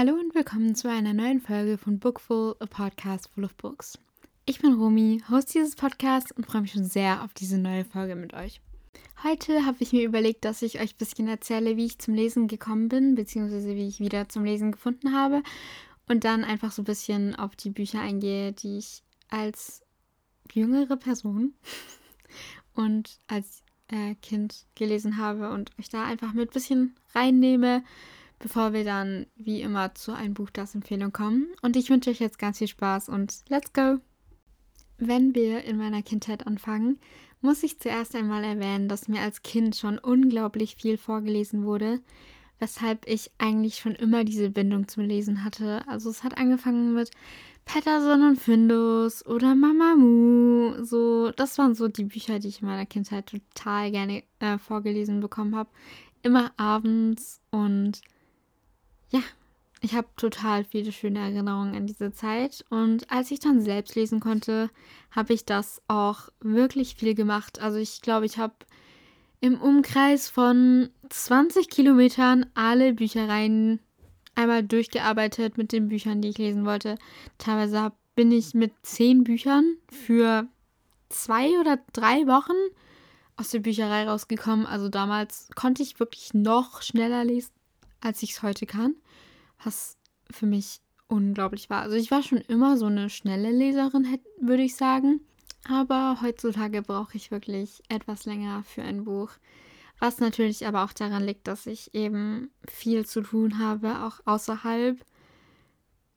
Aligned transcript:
Hallo 0.00 0.14
und 0.14 0.34
willkommen 0.34 0.74
zu 0.74 0.88
einer 0.88 1.12
neuen 1.12 1.40
Folge 1.40 1.76
von 1.76 1.98
Bookful, 1.98 2.56
a 2.58 2.66
Podcast 2.66 3.28
full 3.34 3.44
of 3.44 3.54
books. 3.56 3.98
Ich 4.46 4.58
bin 4.58 4.72
Romy, 4.72 5.22
Host 5.30 5.54
dieses 5.54 5.76
Podcasts 5.76 6.32
und 6.32 6.46
freue 6.46 6.62
mich 6.62 6.72
schon 6.72 6.86
sehr 6.86 7.22
auf 7.22 7.34
diese 7.34 7.58
neue 7.58 7.84
Folge 7.84 8.16
mit 8.16 8.32
euch. 8.32 8.60
Heute 9.22 9.66
habe 9.66 9.76
ich 9.80 9.92
mir 9.92 10.04
überlegt, 10.04 10.44
dass 10.44 10.62
ich 10.62 10.80
euch 10.80 10.94
ein 10.94 10.98
bisschen 10.98 11.28
erzähle, 11.28 11.76
wie 11.76 11.86
ich 11.86 11.98
zum 11.98 12.14
Lesen 12.14 12.48
gekommen 12.48 12.88
bin, 12.88 13.14
beziehungsweise 13.14 13.74
wie 13.76 13.86
ich 13.86 14.00
wieder 14.00 14.28
zum 14.28 14.44
Lesen 14.44 14.72
gefunden 14.72 15.14
habe 15.14 15.42
und 16.08 16.24
dann 16.24 16.44
einfach 16.44 16.72
so 16.72 16.82
ein 16.82 16.86
bisschen 16.86 17.34
auf 17.36 17.54
die 17.56 17.70
Bücher 17.70 18.00
eingehe, 18.00 18.52
die 18.52 18.78
ich 18.78 19.02
als 19.28 19.82
jüngere 20.52 20.96
Person 20.96 21.54
und 22.74 23.18
als 23.26 23.62
äh, 23.88 24.14
Kind 24.16 24.66
gelesen 24.74 25.18
habe 25.18 25.50
und 25.50 25.70
euch 25.78 25.88
da 25.88 26.04
einfach 26.04 26.32
mit 26.32 26.50
ein 26.50 26.52
bisschen 26.54 26.96
reinnehme 27.14 27.84
bevor 28.40 28.72
wir 28.72 28.84
dann 28.84 29.26
wie 29.36 29.62
immer 29.62 29.94
zu 29.94 30.12
einem 30.12 30.34
Buch 30.34 30.50
das 30.50 30.74
Empfehlung 30.74 31.12
kommen. 31.12 31.46
Und 31.62 31.76
ich 31.76 31.90
wünsche 31.90 32.10
euch 32.10 32.18
jetzt 32.18 32.38
ganz 32.38 32.58
viel 32.58 32.66
Spaß 32.66 33.08
und 33.08 33.44
let's 33.48 33.72
go! 33.72 33.98
Wenn 34.98 35.34
wir 35.34 35.64
in 35.64 35.78
meiner 35.78 36.02
Kindheit 36.02 36.46
anfangen, 36.46 36.98
muss 37.40 37.62
ich 37.62 37.78
zuerst 37.78 38.14
einmal 38.14 38.44
erwähnen, 38.44 38.88
dass 38.88 39.08
mir 39.08 39.22
als 39.22 39.42
Kind 39.42 39.76
schon 39.76 39.98
unglaublich 39.98 40.76
viel 40.76 40.98
vorgelesen 40.98 41.64
wurde, 41.64 42.00
weshalb 42.58 43.06
ich 43.08 43.30
eigentlich 43.38 43.76
schon 43.76 43.94
immer 43.94 44.24
diese 44.24 44.50
Bindung 44.50 44.88
zum 44.88 45.04
Lesen 45.04 45.44
hatte. 45.44 45.86
Also 45.88 46.10
es 46.10 46.22
hat 46.22 46.36
angefangen 46.36 46.92
mit 46.94 47.10
Patterson 47.64 48.22
und 48.22 48.36
Findus 48.36 49.24
oder 49.24 49.54
Mamamoo. 49.54 50.84
So, 50.84 51.30
das 51.30 51.56
waren 51.56 51.74
so 51.74 51.88
die 51.88 52.04
Bücher, 52.04 52.38
die 52.38 52.48
ich 52.48 52.60
in 52.60 52.68
meiner 52.68 52.86
Kindheit 52.86 53.26
total 53.26 53.90
gerne 53.90 54.22
äh, 54.40 54.58
vorgelesen 54.58 55.20
bekommen 55.20 55.56
habe. 55.56 55.70
Immer 56.22 56.52
abends 56.58 57.40
und 57.50 58.02
ja, 59.10 59.20
ich 59.80 59.94
habe 59.94 60.08
total 60.16 60.64
viele 60.64 60.92
schöne 60.92 61.20
Erinnerungen 61.20 61.74
an 61.74 61.86
diese 61.86 62.12
Zeit. 62.12 62.64
Und 62.70 63.10
als 63.10 63.30
ich 63.30 63.40
dann 63.40 63.60
selbst 63.60 63.94
lesen 63.94 64.20
konnte, 64.20 64.70
habe 65.10 65.32
ich 65.32 65.44
das 65.44 65.82
auch 65.88 66.28
wirklich 66.40 66.96
viel 66.96 67.14
gemacht. 67.14 67.60
Also 67.60 67.78
ich 67.78 68.02
glaube, 68.02 68.26
ich 68.26 68.38
habe 68.38 68.54
im 69.40 69.60
Umkreis 69.60 70.28
von 70.28 70.90
20 71.08 71.70
Kilometern 71.70 72.46
alle 72.54 72.92
Büchereien 72.92 73.80
einmal 74.34 74.62
durchgearbeitet 74.62 75.56
mit 75.56 75.72
den 75.72 75.88
Büchern, 75.88 76.20
die 76.20 76.28
ich 76.28 76.38
lesen 76.38 76.66
wollte. 76.66 76.96
Teilweise 77.38 77.92
bin 78.14 78.32
ich 78.32 78.52
mit 78.52 78.72
zehn 78.82 79.24
Büchern 79.24 79.76
für 79.90 80.46
zwei 81.08 81.58
oder 81.58 81.78
drei 81.92 82.26
Wochen 82.26 82.56
aus 83.36 83.48
der 83.48 83.60
Bücherei 83.60 84.06
rausgekommen. 84.06 84.66
Also 84.66 84.90
damals 84.90 85.48
konnte 85.54 85.82
ich 85.82 85.98
wirklich 85.98 86.34
noch 86.34 86.82
schneller 86.82 87.24
lesen 87.24 87.52
als 88.00 88.22
ich 88.22 88.32
es 88.32 88.42
heute 88.42 88.66
kann, 88.66 88.94
was 89.64 89.98
für 90.30 90.46
mich 90.46 90.80
unglaublich 91.08 91.70
war. 91.70 91.82
Also 91.82 91.96
ich 91.96 92.10
war 92.10 92.22
schon 92.22 92.38
immer 92.38 92.76
so 92.76 92.86
eine 92.86 93.10
schnelle 93.10 93.50
Leserin, 93.50 94.18
würde 94.40 94.62
ich 94.62 94.76
sagen. 94.76 95.20
Aber 95.68 96.18
heutzutage 96.22 96.82
brauche 96.82 97.16
ich 97.16 97.30
wirklich 97.30 97.82
etwas 97.88 98.24
länger 98.24 98.62
für 98.64 98.82
ein 98.82 99.04
Buch. 99.04 99.30
Was 99.98 100.18
natürlich 100.18 100.66
aber 100.66 100.84
auch 100.84 100.94
daran 100.94 101.24
liegt, 101.24 101.46
dass 101.46 101.66
ich 101.66 101.94
eben 101.94 102.50
viel 102.66 103.04
zu 103.04 103.20
tun 103.20 103.58
habe, 103.58 104.02
auch 104.04 104.20
außerhalb 104.24 104.98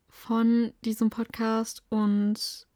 von 0.08 0.72
diesem 0.86 1.10
Podcast 1.10 1.84
und 1.90 2.68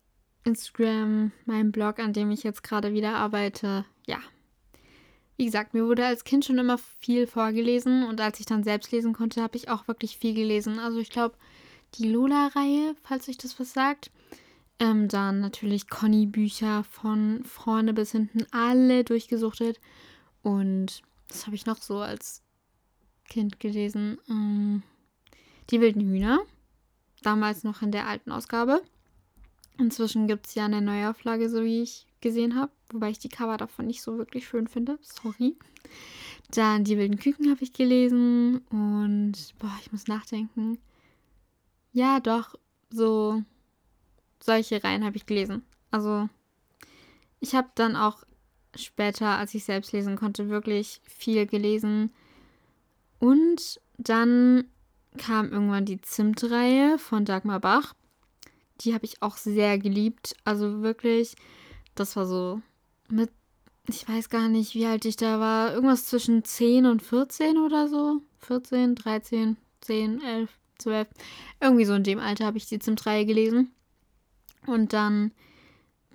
Instagram, 0.43 1.31
meinem 1.45 1.71
Blog, 1.71 1.99
an 1.99 2.11
dem 2.11 2.31
ich 2.31 2.43
jetzt 2.43 2.63
gerade 2.63 2.93
wieder 2.93 3.15
arbeite. 3.15 3.86
Ja, 4.05 4.19
wie 5.37 5.45
gesagt, 5.45 5.73
mir 5.73 5.86
wurde 5.86 6.05
als 6.05 6.23
Kind 6.23 6.45
schon 6.45 6.58
immer 6.58 6.77
viel 6.77 7.27
vorgelesen 7.27 8.03
und 8.03 8.20
als 8.20 8.39
ich 8.39 8.48
dann 8.48 8.64
selbst 8.64 8.92
lesen 8.92 9.14
konnte, 9.14 9.42
habe 9.42 9.55
ich 9.55 9.70
auch 9.70 9.87
wirklich 9.87 10.17
viel 10.17 10.33
gelesen. 10.33 10.80
Also 10.80 10.98
ich 10.98 11.11
glaube, 11.11 11.36
die 11.95 12.09
Lola-Reihe, 12.09 12.95
falls 13.03 13.30
euch 13.30 13.37
das 13.37 13.59
was 13.59 13.73
sagt. 13.73 14.11
Ähm, 14.80 15.08
dann 15.08 15.39
natürlich 15.39 15.89
Conny-Bücher 15.89 16.83
von 16.83 17.43
vorne 17.43 17.93
bis 17.93 18.11
hinten 18.11 18.45
alle 18.52 19.03
durchgesuchtet. 19.03 19.80
Und 20.43 21.02
das 21.27 21.45
habe 21.45 21.55
ich 21.55 21.65
noch 21.65 21.81
so 21.81 21.98
als 21.99 22.43
Kind 23.27 23.59
gelesen. 23.59 24.19
Ähm, 24.30 24.83
die 25.69 25.81
wilden 25.81 26.02
Hühner. 26.02 26.39
Damals 27.23 27.64
noch 27.64 27.81
in 27.81 27.92
der 27.92 28.08
alten 28.08 28.31
Ausgabe. 28.31 28.81
Inzwischen 29.80 30.27
gibt 30.27 30.48
es 30.48 30.55
ja 30.55 30.65
eine 30.65 30.81
Neuauflage, 30.81 31.49
so 31.49 31.64
wie 31.64 31.81
ich 31.81 32.08
gesehen 32.22 32.55
habe, 32.55 32.72
wobei 32.92 33.10
ich 33.10 33.20
die 33.20 33.30
Cover 33.30 33.58
davon 33.58 33.88
nicht 33.88 34.02
so 34.02 34.17
wirklich 34.17 34.48
schön 34.48 34.67
finde. 34.67 34.98
Sorry. 35.02 35.55
Dann 36.52 36.83
die 36.83 36.98
wilden 36.98 37.20
Küken 37.20 37.50
habe 37.50 37.64
ich 37.64 37.73
gelesen 37.73 38.60
und 38.70 39.33
boah, 39.60 39.78
ich 39.82 39.92
muss 39.92 40.08
nachdenken. 40.08 40.78
Ja, 41.92 42.20
doch, 42.20 42.55
so 42.89 43.44
solche 44.39 44.83
Reihen 44.83 45.04
habe 45.04 45.17
ich 45.17 45.26
gelesen. 45.26 45.64
Also 45.92 46.30
ich 47.39 47.55
habe 47.55 47.70
dann 47.76 47.95
auch 47.95 48.23
später, 48.76 49.38
als 49.38 49.54
ich 49.54 49.64
selbst 49.64 49.92
lesen 49.92 50.16
konnte, 50.16 50.49
wirklich 50.49 51.02
viel 51.05 51.45
gelesen. 51.45 52.14
Und 53.20 53.82
dann 53.98 54.66
kam 55.17 55.52
irgendwann 55.52 55.86
die 55.86 56.02
Zimtreihe 56.02 56.99
von 56.99 57.26
Dagmar 57.26 57.60
Bach. 57.60 57.94
Die 58.82 58.94
habe 58.94 59.05
ich 59.05 59.22
auch 59.22 59.38
sehr 59.38 59.80
geliebt. 59.80 60.36
Also 60.44 60.82
wirklich, 60.82 61.36
das 61.99 62.15
war 62.15 62.25
so 62.25 62.61
mit, 63.09 63.30
ich 63.87 64.08
weiß 64.08 64.30
gar 64.30 64.49
nicht, 64.49 64.75
wie 64.75 64.85
alt 64.85 65.05
ich 65.05 65.15
da 65.15 65.39
war. 65.39 65.73
Irgendwas 65.73 66.08
zwischen 66.08 66.43
10 66.43 66.85
und 66.85 67.02
14 67.02 67.58
oder 67.58 67.87
so. 67.87 68.21
14, 68.39 68.95
13, 68.95 69.58
10, 69.81 70.21
11, 70.21 70.49
12. 70.80 71.07
Irgendwie 71.61 71.86
so 71.86 71.93
in 71.93 72.03
dem 72.03 72.19
Alter 72.19 72.45
habe 72.45 72.57
ich 72.57 72.67
die 72.67 72.80
Zimtreihe 72.80 73.25
gelesen. 73.25 73.71
Und 74.65 74.93
dann 74.93 75.31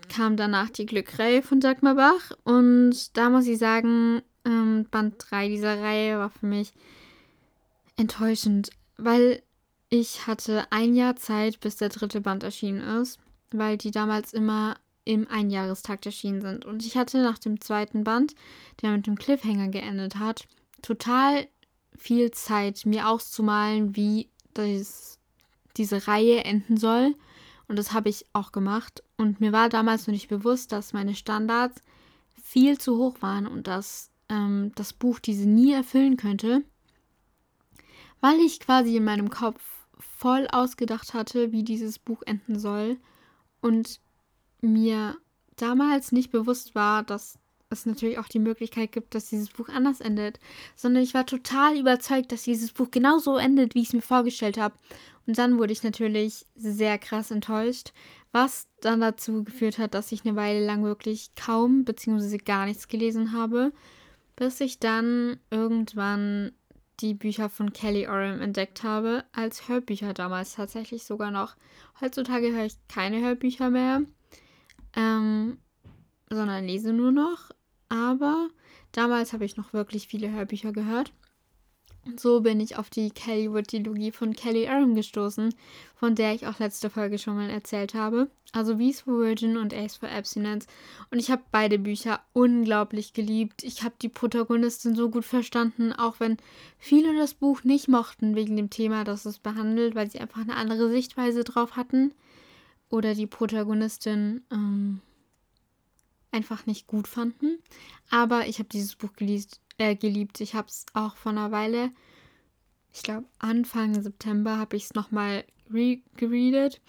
kam 0.08 0.36
danach 0.36 0.70
die 0.70 0.86
Glückreihe 0.86 1.42
von 1.42 1.60
Dagmar 1.60 1.94
Bach. 1.94 2.32
Und 2.44 3.16
da 3.16 3.30
muss 3.30 3.46
ich 3.46 3.58
sagen, 3.58 4.22
ähm, 4.44 4.86
Band 4.90 5.16
3 5.18 5.48
dieser 5.48 5.80
Reihe 5.80 6.18
war 6.18 6.30
für 6.30 6.46
mich 6.46 6.72
enttäuschend, 7.96 8.70
weil 8.96 9.42
ich 9.88 10.26
hatte 10.26 10.66
ein 10.70 10.94
Jahr 10.94 11.16
Zeit, 11.16 11.60
bis 11.60 11.76
der 11.76 11.90
dritte 11.90 12.20
Band 12.20 12.42
erschienen 12.42 12.80
ist, 13.00 13.18
weil 13.50 13.76
die 13.76 13.90
damals 13.90 14.32
immer 14.32 14.76
im 15.04 15.28
Einjahrestakt 15.28 16.06
erschienen 16.06 16.40
sind. 16.40 16.64
Und 16.64 16.84
ich 16.84 16.96
hatte 16.96 17.22
nach 17.22 17.38
dem 17.38 17.60
zweiten 17.60 18.04
Band, 18.04 18.34
der 18.80 18.92
mit 18.92 19.06
dem 19.06 19.16
Cliffhanger 19.16 19.68
geendet 19.68 20.16
hat, 20.16 20.46
total 20.80 21.46
viel 21.96 22.30
Zeit, 22.30 22.86
mir 22.86 23.08
auszumalen, 23.08 23.96
wie 23.96 24.28
das, 24.54 25.18
diese 25.76 26.06
Reihe 26.06 26.44
enden 26.44 26.76
soll. 26.76 27.14
Und 27.68 27.76
das 27.78 27.92
habe 27.92 28.08
ich 28.08 28.26
auch 28.32 28.52
gemacht. 28.52 29.02
Und 29.16 29.40
mir 29.40 29.52
war 29.52 29.68
damals 29.68 30.06
noch 30.06 30.12
nicht 30.12 30.28
bewusst, 30.28 30.72
dass 30.72 30.92
meine 30.92 31.14
Standards 31.14 31.80
viel 32.42 32.78
zu 32.78 32.98
hoch 32.98 33.22
waren 33.22 33.46
und 33.46 33.66
dass 33.66 34.10
ähm, 34.28 34.72
das 34.74 34.92
Buch 34.92 35.18
diese 35.20 35.48
nie 35.48 35.72
erfüllen 35.72 36.16
könnte, 36.16 36.64
weil 38.20 38.38
ich 38.40 38.60
quasi 38.60 38.96
in 38.96 39.04
meinem 39.04 39.30
Kopf 39.30 39.62
voll 39.98 40.46
ausgedacht 40.50 41.14
hatte, 41.14 41.52
wie 41.52 41.62
dieses 41.62 41.98
Buch 41.98 42.22
enden 42.26 42.58
soll. 42.58 42.98
Und 43.60 44.00
mir 44.62 45.16
damals 45.56 46.12
nicht 46.12 46.30
bewusst 46.30 46.74
war, 46.74 47.02
dass 47.02 47.38
es 47.72 47.86
natürlich 47.86 48.18
auch 48.18 48.28
die 48.28 48.38
Möglichkeit 48.38 48.92
gibt, 48.92 49.14
dass 49.14 49.30
dieses 49.30 49.50
Buch 49.50 49.68
anders 49.68 50.00
endet, 50.00 50.38
sondern 50.76 51.02
ich 51.02 51.14
war 51.14 51.26
total 51.26 51.78
überzeugt, 51.78 52.32
dass 52.32 52.42
dieses 52.42 52.72
Buch 52.72 52.90
genauso 52.90 53.36
endet, 53.36 53.74
wie 53.74 53.80
ich 53.80 53.88
es 53.88 53.94
mir 53.94 54.02
vorgestellt 54.02 54.58
habe. 54.58 54.74
Und 55.26 55.38
dann 55.38 55.58
wurde 55.58 55.72
ich 55.72 55.82
natürlich 55.82 56.46
sehr 56.56 56.98
krass 56.98 57.30
enttäuscht, 57.30 57.92
was 58.32 58.66
dann 58.80 59.00
dazu 59.00 59.44
geführt 59.44 59.78
hat, 59.78 59.94
dass 59.94 60.12
ich 60.12 60.24
eine 60.24 60.36
Weile 60.36 60.64
lang 60.64 60.84
wirklich 60.84 61.34
kaum 61.34 61.84
bzw. 61.84 62.38
gar 62.38 62.66
nichts 62.66 62.88
gelesen 62.88 63.32
habe, 63.32 63.72
bis 64.36 64.60
ich 64.60 64.78
dann 64.78 65.38
irgendwann 65.50 66.52
die 67.00 67.14
Bücher 67.14 67.48
von 67.48 67.72
Kelly 67.72 68.06
Oram 68.06 68.40
entdeckt 68.40 68.82
habe, 68.82 69.24
als 69.32 69.68
Hörbücher 69.68 70.14
damals 70.14 70.54
tatsächlich 70.54 71.04
sogar 71.04 71.30
noch. 71.30 71.56
Heutzutage 72.00 72.52
höre 72.52 72.66
ich 72.66 72.76
keine 72.88 73.20
Hörbücher 73.20 73.70
mehr 73.70 74.02
ähm, 74.96 75.58
sondern 76.30 76.66
lese 76.66 76.92
nur 76.92 77.12
noch. 77.12 77.50
Aber 77.88 78.48
damals 78.92 79.32
habe 79.32 79.44
ich 79.44 79.56
noch 79.56 79.72
wirklich 79.72 80.08
viele 80.08 80.30
Hörbücher 80.30 80.72
gehört. 80.72 81.12
Und 82.04 82.18
so 82.18 82.40
bin 82.40 82.58
ich 82.58 82.76
auf 82.76 82.90
die 82.90 83.10
Kellywood-Dilogie 83.10 84.10
von 84.10 84.32
Kelly 84.32 84.66
Aram 84.66 84.96
gestoßen, 84.96 85.54
von 85.94 86.16
der 86.16 86.34
ich 86.34 86.48
auch 86.48 86.58
letzte 86.58 86.90
Folge 86.90 87.16
schon 87.18 87.36
mal 87.36 87.48
erzählt 87.48 87.94
habe. 87.94 88.28
Also 88.52 88.76
V 88.76 88.82
is 88.82 89.00
for 89.02 89.18
Virgin 89.18 89.56
und 89.56 89.72
A 89.72 89.84
is 89.84 89.96
for 89.96 90.08
Abstinence. 90.08 90.66
Und 91.10 91.20
ich 91.20 91.30
habe 91.30 91.42
beide 91.52 91.78
Bücher 91.78 92.20
unglaublich 92.32 93.12
geliebt. 93.12 93.62
Ich 93.62 93.84
habe 93.84 93.94
die 94.02 94.08
Protagonistin 94.08 94.96
so 94.96 95.10
gut 95.10 95.24
verstanden, 95.24 95.92
auch 95.92 96.18
wenn 96.18 96.38
viele 96.76 97.16
das 97.16 97.34
Buch 97.34 97.62
nicht 97.62 97.86
mochten 97.86 98.34
wegen 98.34 98.56
dem 98.56 98.68
Thema, 98.68 99.04
das 99.04 99.24
es 99.24 99.38
behandelt, 99.38 99.94
weil 99.94 100.10
sie 100.10 100.18
einfach 100.18 100.40
eine 100.40 100.56
andere 100.56 100.90
Sichtweise 100.90 101.44
drauf 101.44 101.76
hatten. 101.76 102.12
Oder 102.92 103.14
die 103.14 103.26
Protagonistin 103.26 104.42
ähm, 104.52 105.00
einfach 106.30 106.66
nicht 106.66 106.86
gut 106.86 107.08
fanden. 107.08 107.58
Aber 108.10 108.46
ich 108.48 108.58
habe 108.58 108.68
dieses 108.68 108.96
Buch 108.96 109.14
geliest, 109.14 109.62
äh, 109.78 109.96
geliebt. 109.96 110.42
Ich 110.42 110.54
habe 110.54 110.68
es 110.68 110.84
auch 110.92 111.16
vor 111.16 111.32
einer 111.32 111.50
Weile, 111.50 111.90
ich 112.92 113.02
glaube 113.02 113.24
Anfang 113.38 114.02
September, 114.02 114.58
habe 114.58 114.76
ich 114.76 114.84
es 114.84 114.94
nochmal 114.94 115.44
gereadet. 115.70 116.82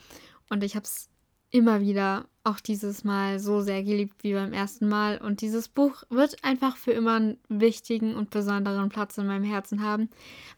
Und 0.50 0.61
ich 0.61 0.75
habe 0.75 0.83
es 0.83 1.09
immer 1.51 1.79
wieder 1.79 2.27
auch 2.44 2.59
dieses 2.59 3.06
Mal 3.06 3.39
so 3.39 3.61
sehr 3.61 3.81
geliebt 3.81 4.23
wie 4.23 4.33
beim 4.33 4.51
ersten 4.51 4.89
Mal. 4.89 5.19
Und 5.19 5.39
dieses 5.39 5.69
Buch 5.69 6.03
wird 6.09 6.44
einfach 6.44 6.75
für 6.75 6.91
immer 6.91 7.15
einen 7.15 7.38
wichtigen 7.47 8.15
und 8.15 8.29
besonderen 8.29 8.89
Platz 8.89 9.17
in 9.17 9.27
meinem 9.27 9.45
Herzen 9.45 9.81
haben, 9.81 10.09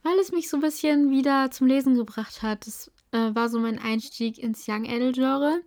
weil 0.01 0.17
es 0.17 0.31
mich 0.31 0.49
so 0.49 0.57
ein 0.57 0.61
bisschen 0.61 1.11
wieder 1.11 1.51
zum 1.51 1.67
Lesen 1.67 1.93
gebracht 1.93 2.41
hat. 2.41 2.65
Es 2.65 2.89
äh, 3.15 3.33
war 3.33 3.49
so 3.49 3.59
mein 3.59 3.79
Einstieg 3.79 4.37
ins 4.37 4.67
Young 4.67 4.85
Adult 4.85 5.15
Genre. 5.15 5.61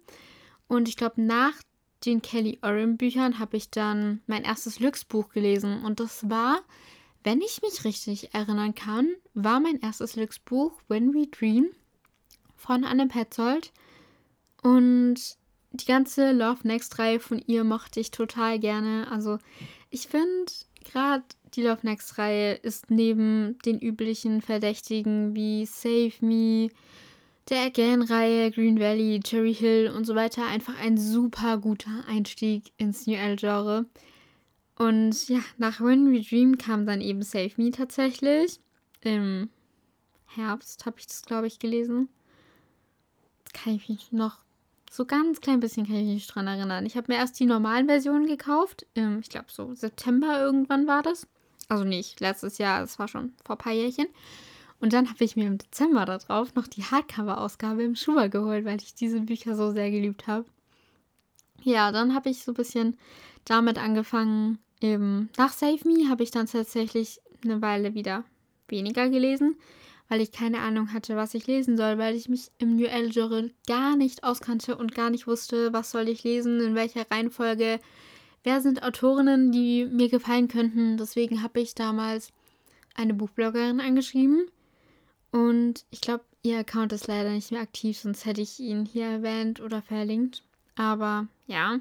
Und 0.68 0.88
ich 0.88 0.96
glaube, 0.96 1.22
nach 1.22 1.54
den 2.04 2.20
Kelly 2.20 2.58
Oren 2.62 2.96
Büchern 2.98 3.38
habe 3.38 3.56
ich 3.56 3.70
dann 3.70 4.20
mein 4.26 4.44
erstes 4.44 4.80
Lux-Buch 4.80 5.30
gelesen. 5.30 5.82
Und 5.82 5.98
das 5.98 6.28
war, 6.28 6.60
wenn 7.24 7.40
ich 7.40 7.62
mich 7.62 7.84
richtig 7.84 8.34
erinnern 8.34 8.74
kann, 8.74 9.08
war 9.34 9.60
mein 9.60 9.80
erstes 9.80 10.14
Lux-Buch 10.14 10.72
When 10.88 11.14
We 11.14 11.26
Dream 11.26 11.70
von 12.54 12.84
Anne 12.84 13.08
Petzold. 13.08 13.72
Und 14.62 15.16
die 15.72 15.86
ganze 15.86 16.32
Love 16.32 16.66
Next 16.66 16.98
Reihe 16.98 17.20
von 17.20 17.42
ihr 17.46 17.64
mochte 17.64 18.00
ich 18.00 18.10
total 18.10 18.58
gerne. 18.58 19.10
Also 19.10 19.38
ich 19.90 20.06
finde 20.08 20.52
gerade 20.84 21.24
die 21.54 21.62
Love 21.62 21.80
Next 21.82 22.18
Reihe 22.18 22.54
ist 22.54 22.90
neben 22.90 23.58
den 23.64 23.78
üblichen 23.78 24.42
Verdächtigen 24.42 25.34
wie 25.34 25.64
Save 25.66 26.12
Me, 26.20 26.68
der 27.50 27.62
Again-Reihe, 27.66 28.50
Green 28.50 28.78
Valley, 28.78 29.20
Cherry 29.20 29.54
Hill 29.54 29.92
und 29.94 30.04
so 30.04 30.14
weiter 30.14 30.46
einfach 30.46 30.78
ein 30.78 30.98
super 30.98 31.58
guter 31.58 32.04
Einstieg 32.06 32.72
ins 32.76 33.06
New 33.06 33.16
L-Genre. 33.16 33.86
Und 34.76 35.28
ja, 35.28 35.40
nach 35.56 35.80
When 35.80 36.12
We 36.12 36.20
Dream 36.20 36.58
kam 36.58 36.86
dann 36.86 37.00
eben 37.00 37.22
Save 37.22 37.52
Me 37.56 37.70
tatsächlich. 37.70 38.60
Im 39.00 39.50
Herbst 40.26 40.86
habe 40.86 40.98
ich 40.98 41.06
das, 41.06 41.22
glaube 41.22 41.46
ich, 41.46 41.58
gelesen. 41.58 42.08
Kann 43.52 43.74
ich 43.74 43.88
mich 43.88 44.12
noch 44.12 44.38
so 44.90 45.04
ganz 45.04 45.40
klein 45.40 45.60
bisschen 45.60 45.86
kann 45.86 45.96
ich 45.96 46.06
mich 46.06 46.26
dran 46.26 46.46
erinnern. 46.46 46.86
Ich 46.86 46.96
habe 46.96 47.12
mir 47.12 47.18
erst 47.18 47.38
die 47.38 47.46
normalen 47.46 47.86
Versionen 47.86 48.26
gekauft. 48.26 48.86
Ähm, 48.94 49.20
ich 49.20 49.28
glaube, 49.28 49.46
so 49.48 49.74
September 49.74 50.40
irgendwann 50.40 50.86
war 50.86 51.02
das. 51.02 51.26
Also 51.68 51.84
nicht 51.84 52.20
letztes 52.20 52.58
Jahr, 52.58 52.80
das 52.80 52.98
war 52.98 53.08
schon 53.08 53.32
vor 53.44 53.56
ein 53.56 53.58
paar 53.58 53.72
Jährchen. 53.72 54.06
Und 54.80 54.92
dann 54.92 55.08
habe 55.08 55.24
ich 55.24 55.34
mir 55.34 55.46
im 55.46 55.58
Dezember 55.58 56.04
darauf 56.04 56.54
noch 56.54 56.66
die 56.66 56.84
Hardcover-Ausgabe 56.84 57.82
im 57.82 57.96
Schuber 57.96 58.28
geholt, 58.28 58.64
weil 58.64 58.80
ich 58.80 58.94
diese 58.94 59.20
Bücher 59.20 59.56
so 59.56 59.72
sehr 59.72 59.90
geliebt 59.90 60.26
habe. 60.26 60.44
Ja, 61.62 61.90
dann 61.90 62.14
habe 62.14 62.30
ich 62.30 62.44
so 62.44 62.52
ein 62.52 62.56
bisschen 62.56 62.96
damit 63.44 63.78
angefangen. 63.78 64.58
Eben 64.80 65.28
nach 65.36 65.52
Save 65.52 65.80
Me 65.84 66.08
habe 66.08 66.22
ich 66.22 66.30
dann 66.30 66.46
tatsächlich 66.46 67.20
eine 67.42 67.60
Weile 67.60 67.94
wieder 67.94 68.24
weniger 68.68 69.08
gelesen 69.08 69.56
weil 70.08 70.20
ich 70.22 70.32
keine 70.32 70.60
Ahnung 70.60 70.92
hatte, 70.92 71.16
was 71.16 71.34
ich 71.34 71.46
lesen 71.46 71.76
soll, 71.76 71.98
weil 71.98 72.14
ich 72.14 72.28
mich 72.28 72.50
im 72.58 72.76
New 72.76 72.86
L-Genre 72.86 73.50
gar 73.66 73.94
nicht 73.96 74.24
auskannte 74.24 74.76
und 74.76 74.94
gar 74.94 75.10
nicht 75.10 75.26
wusste, 75.26 75.72
was 75.72 75.90
soll 75.90 76.08
ich 76.08 76.24
lesen, 76.24 76.60
in 76.60 76.74
welcher 76.74 77.08
Reihenfolge, 77.10 77.78
wer 78.42 78.60
sind 78.60 78.82
Autorinnen, 78.82 79.52
die 79.52 79.84
mir 79.84 80.08
gefallen 80.08 80.48
könnten. 80.48 80.96
Deswegen 80.96 81.42
habe 81.42 81.60
ich 81.60 81.74
damals 81.74 82.32
eine 82.94 83.14
Buchbloggerin 83.14 83.80
angeschrieben 83.80 84.46
und 85.30 85.84
ich 85.90 86.00
glaube, 86.00 86.24
ihr 86.42 86.58
Account 86.58 86.92
ist 86.92 87.06
leider 87.06 87.30
nicht 87.30 87.50
mehr 87.52 87.60
aktiv, 87.60 87.98
sonst 87.98 88.24
hätte 88.24 88.40
ich 88.40 88.58
ihn 88.60 88.84
hier 88.86 89.06
erwähnt 89.06 89.60
oder 89.60 89.82
verlinkt. 89.82 90.42
Aber 90.76 91.26
ja. 91.46 91.80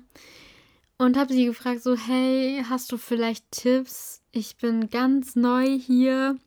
Und 0.97 1.15
habe 1.15 1.33
sie 1.33 1.45
gefragt, 1.45 1.83
so, 1.83 1.95
hey, 1.95 2.63
hast 2.67 2.91
du 2.91 2.97
vielleicht 2.97 3.51
Tipps? 3.51 4.23
Ich 4.31 4.57
bin 4.57 4.89
ganz 4.89 5.35
neu 5.35 5.77
hier 5.77 6.38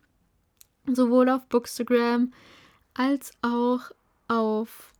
sowohl 0.87 1.29
auf 1.29 1.47
Bookstagram 1.47 2.32
als 2.94 3.32
auch 3.43 3.93
auf 4.26 4.93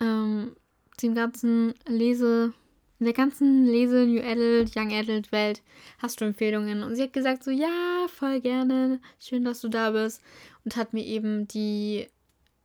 ähm, 0.00 0.54
dem 1.02 1.14
ganzen 1.14 1.74
Lese, 1.86 2.52
in 2.98 3.04
der 3.04 3.14
ganzen 3.14 3.64
Lese 3.66 4.06
New 4.06 4.20
Adult, 4.20 4.76
Young 4.76 4.92
Adult 4.92 5.30
Welt 5.30 5.62
hast 5.98 6.20
du 6.20 6.24
Empfehlungen. 6.24 6.82
Und 6.82 6.96
sie 6.96 7.02
hat 7.02 7.12
gesagt 7.12 7.44
so, 7.44 7.50
ja, 7.50 8.06
voll 8.08 8.40
gerne, 8.40 9.00
schön, 9.20 9.44
dass 9.44 9.60
du 9.60 9.68
da 9.68 9.90
bist. 9.90 10.20
Und 10.64 10.76
hat 10.76 10.92
mir 10.92 11.04
eben 11.04 11.46
die 11.46 12.08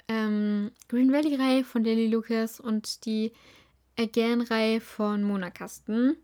ähm, 0.08 0.72
Green 0.90 1.12
Valley 1.12 1.36
Reihe 1.36 1.64
von 1.64 1.84
Daily 1.84 2.08
Lucas 2.08 2.60
und 2.60 3.06
die 3.06 3.32
Again 3.98 4.42
Reihe 4.42 4.82
von 4.82 5.24
Mona 5.24 5.52
Kasten 5.52 6.18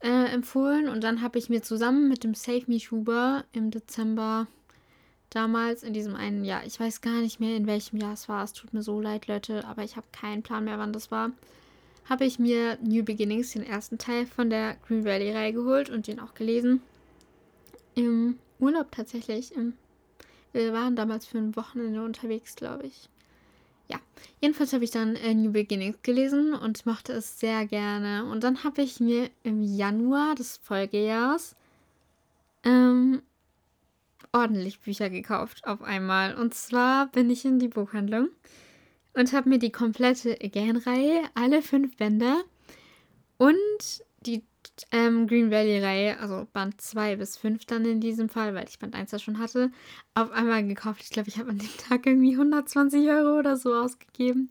äh, 0.00 0.32
empfohlen. 0.32 0.88
Und 0.88 1.02
dann 1.02 1.20
habe 1.20 1.38
ich 1.38 1.48
mir 1.48 1.62
zusammen 1.62 2.08
mit 2.08 2.22
dem 2.22 2.34
Save 2.34 2.64
Me 2.66 2.78
Schuber 2.78 3.44
im 3.52 3.70
Dezember 3.70 4.46
damals 5.30 5.82
in 5.82 5.92
diesem 5.92 6.14
einen 6.14 6.44
Jahr. 6.44 6.64
Ich 6.64 6.78
weiß 6.78 7.00
gar 7.00 7.20
nicht 7.20 7.40
mehr, 7.40 7.56
in 7.56 7.66
welchem 7.66 7.98
Jahr 7.98 8.14
es 8.14 8.28
war. 8.28 8.44
Es 8.44 8.52
tut 8.52 8.72
mir 8.72 8.82
so 8.82 9.00
leid, 9.00 9.26
Leute, 9.26 9.66
aber 9.66 9.82
ich 9.82 9.96
habe 9.96 10.06
keinen 10.12 10.42
Plan 10.42 10.64
mehr, 10.64 10.78
wann 10.78 10.92
das 10.92 11.10
war. 11.10 11.32
Habe 12.08 12.24
ich 12.24 12.38
mir 12.38 12.78
New 12.82 13.04
Beginnings, 13.04 13.52
den 13.52 13.62
ersten 13.62 13.98
Teil 13.98 14.26
von 14.26 14.48
der 14.48 14.76
Green 14.86 15.04
Valley-Reihe 15.04 15.52
geholt 15.52 15.90
und 15.90 16.06
den 16.06 16.20
auch 16.20 16.34
gelesen. 16.34 16.80
Im 17.94 18.38
Urlaub 18.58 18.90
tatsächlich. 18.92 19.54
Im, 19.54 19.74
wir 20.52 20.72
waren 20.72 20.96
damals 20.96 21.26
für 21.26 21.38
ein 21.38 21.54
Wochenende 21.54 22.02
unterwegs, 22.02 22.56
glaube 22.56 22.86
ich. 22.86 23.08
Ja, 23.88 23.98
jedenfalls 24.40 24.72
habe 24.72 24.84
ich 24.84 24.90
dann 24.90 25.16
äh, 25.16 25.34
New 25.34 25.52
Beginnings 25.52 25.98
gelesen 26.02 26.54
und 26.54 26.86
mochte 26.86 27.12
es 27.12 27.40
sehr 27.40 27.66
gerne. 27.66 28.24
Und 28.24 28.44
dann 28.44 28.64
habe 28.64 28.82
ich 28.82 29.00
mir 29.00 29.30
im 29.42 29.62
Januar 29.62 30.34
des 30.34 30.58
Folgejahres 30.58 31.56
ähm, 32.64 33.22
ordentlich 34.32 34.80
Bücher 34.80 35.10
gekauft 35.10 35.66
auf 35.66 35.82
einmal. 35.82 36.34
Und 36.36 36.54
zwar 36.54 37.06
bin 37.08 37.30
ich 37.30 37.44
in 37.44 37.58
die 37.58 37.68
Buchhandlung 37.68 38.28
und 39.18 39.32
habe 39.32 39.48
mir 39.48 39.58
die 39.58 39.72
komplette 39.72 40.38
Again-Reihe, 40.40 41.22
alle 41.34 41.60
fünf 41.60 41.96
Bände 41.96 42.36
und 43.36 43.56
die 44.20 44.44
ähm, 44.92 45.26
Green 45.26 45.50
Valley-Reihe, 45.50 46.20
also 46.20 46.46
Band 46.52 46.80
2 46.80 47.16
bis 47.16 47.36
5 47.36 47.64
dann 47.64 47.84
in 47.84 48.00
diesem 48.00 48.28
Fall, 48.28 48.54
weil 48.54 48.68
ich 48.68 48.78
Band 48.78 48.94
1 48.94 49.10
ja 49.10 49.18
schon 49.18 49.40
hatte, 49.40 49.72
auf 50.14 50.30
einmal 50.30 50.64
gekauft. 50.64 51.00
Ich 51.02 51.10
glaube, 51.10 51.28
ich 51.28 51.38
habe 51.38 51.50
an 51.50 51.58
dem 51.58 51.76
Tag 51.88 52.06
irgendwie 52.06 52.34
120 52.34 53.08
Euro 53.08 53.40
oder 53.40 53.56
so 53.56 53.74
ausgegeben. 53.74 54.50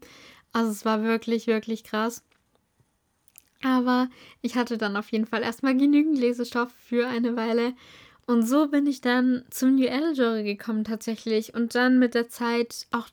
Also 0.51 0.71
es 0.71 0.83
war 0.83 1.01
wirklich, 1.01 1.47
wirklich 1.47 1.85
krass. 1.85 2.23
Aber 3.63 4.09
ich 4.41 4.55
hatte 4.55 4.77
dann 4.77 4.97
auf 4.97 5.11
jeden 5.13 5.27
Fall 5.27 5.43
erstmal 5.43 5.77
genügend 5.77 6.17
Lesestoff 6.17 6.73
für 6.73 7.07
eine 7.07 7.37
Weile 7.37 7.73
und 8.27 8.45
so 8.45 8.67
bin 8.67 8.85
ich 8.85 8.99
dann 8.99 9.45
zum 9.49 9.75
New 9.75 9.87
Adult 9.87 10.43
gekommen 10.43 10.83
tatsächlich. 10.83 11.53
Und 11.53 11.75
dann 11.75 11.97
mit 11.97 12.13
der 12.13 12.27
Zeit 12.27 12.85
auch 12.91 13.07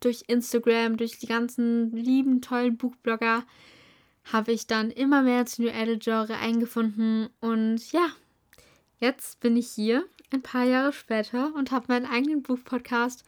durch 0.00 0.24
Instagram, 0.26 0.96
durch 0.96 1.18
die 1.18 1.26
ganzen 1.26 1.94
lieben, 1.94 2.40
tollen 2.40 2.76
Buchblogger, 2.76 3.44
habe 4.32 4.52
ich 4.52 4.66
dann 4.66 4.90
immer 4.90 5.22
mehr 5.22 5.46
zum 5.46 5.64
New 5.64 5.70
Adult 5.72 6.04
Genre 6.04 6.36
eingefunden. 6.36 7.28
Und 7.40 7.92
ja, 7.92 8.08
jetzt 8.98 9.40
bin 9.40 9.56
ich 9.56 9.68
hier, 9.68 10.04
ein 10.32 10.42
paar 10.42 10.64
Jahre 10.64 10.92
später, 10.92 11.54
und 11.54 11.70
habe 11.70 11.86
meinen 11.88 12.06
eigenen 12.06 12.42
Buchpodcast 12.42 13.24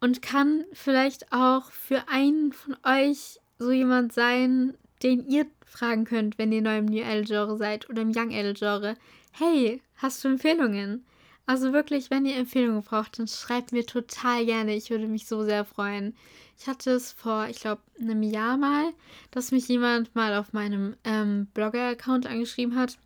und 0.00 0.22
kann 0.22 0.64
vielleicht 0.72 1.32
auch 1.32 1.70
für 1.70 2.08
einen 2.08 2.52
von 2.52 2.76
euch 2.84 3.38
so 3.58 3.70
jemand 3.70 4.12
sein, 4.12 4.74
den 5.02 5.26
ihr 5.28 5.46
fragen 5.64 6.04
könnt, 6.04 6.38
wenn 6.38 6.52
ihr 6.52 6.62
neu 6.62 6.78
im 6.78 6.86
New 6.86 7.02
Adult 7.02 7.28
Genre 7.28 7.56
seid 7.56 7.88
oder 7.88 8.02
im 8.02 8.12
Young 8.14 8.32
Adult 8.32 8.58
Genre 8.58 8.96
hey, 9.32 9.80
hast 9.96 10.22
du 10.22 10.28
Empfehlungen? 10.28 11.04
Also 11.46 11.72
wirklich, 11.72 12.10
wenn 12.10 12.24
ihr 12.24 12.36
Empfehlungen 12.36 12.82
braucht, 12.82 13.18
dann 13.18 13.26
schreibt 13.26 13.72
mir 13.72 13.84
total 13.84 14.46
gerne. 14.46 14.74
Ich 14.74 14.90
würde 14.90 15.08
mich 15.08 15.26
so 15.26 15.44
sehr 15.44 15.64
freuen. 15.64 16.14
Ich 16.58 16.68
hatte 16.68 16.92
es 16.92 17.12
vor, 17.12 17.48
ich 17.48 17.60
glaube, 17.60 17.82
einem 18.00 18.22
Jahr 18.22 18.56
mal, 18.56 18.92
dass 19.32 19.50
mich 19.50 19.66
jemand 19.66 20.14
mal 20.14 20.36
auf 20.36 20.52
meinem 20.52 20.96
ähm, 21.02 21.48
Blogger-Account 21.54 22.26
angeschrieben 22.26 22.76
hat. 22.76 22.98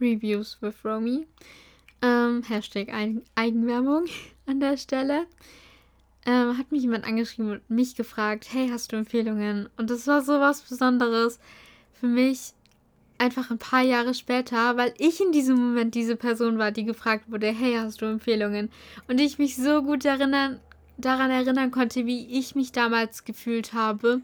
Reviews 0.00 0.58
with 0.60 0.74
Romy. 0.84 1.26
Ähm, 2.02 2.42
Hashtag 2.46 2.88
Eigenwerbung 3.34 4.04
an 4.46 4.60
der 4.60 4.76
Stelle. 4.76 5.26
Ähm, 6.26 6.58
hat 6.58 6.70
mich 6.70 6.82
jemand 6.82 7.06
angeschrieben 7.06 7.52
und 7.52 7.70
mich 7.70 7.96
gefragt, 7.96 8.48
hey, 8.52 8.68
hast 8.68 8.92
du 8.92 8.96
Empfehlungen? 8.96 9.70
Und 9.78 9.88
das 9.88 10.06
war 10.06 10.20
so 10.20 10.38
was 10.38 10.60
Besonderes 10.60 11.40
für 11.94 12.06
mich, 12.06 12.52
einfach 13.18 13.50
ein 13.50 13.58
paar 13.58 13.82
Jahre 13.82 14.14
später, 14.14 14.76
weil 14.76 14.94
ich 14.98 15.20
in 15.20 15.32
diesem 15.32 15.56
Moment 15.56 15.94
diese 15.94 16.16
Person 16.16 16.58
war, 16.58 16.70
die 16.70 16.84
gefragt 16.84 17.30
wurde, 17.30 17.48
hey, 17.48 17.74
hast 17.74 18.00
du 18.00 18.06
Empfehlungen? 18.06 18.70
Und 19.08 19.20
ich 19.20 19.38
mich 19.38 19.56
so 19.56 19.82
gut 19.82 20.04
erinnern, 20.04 20.60
daran 20.96 21.30
erinnern 21.30 21.70
konnte, 21.70 22.06
wie 22.06 22.38
ich 22.38 22.54
mich 22.54 22.72
damals 22.72 23.24
gefühlt 23.24 23.72
habe, 23.72 24.22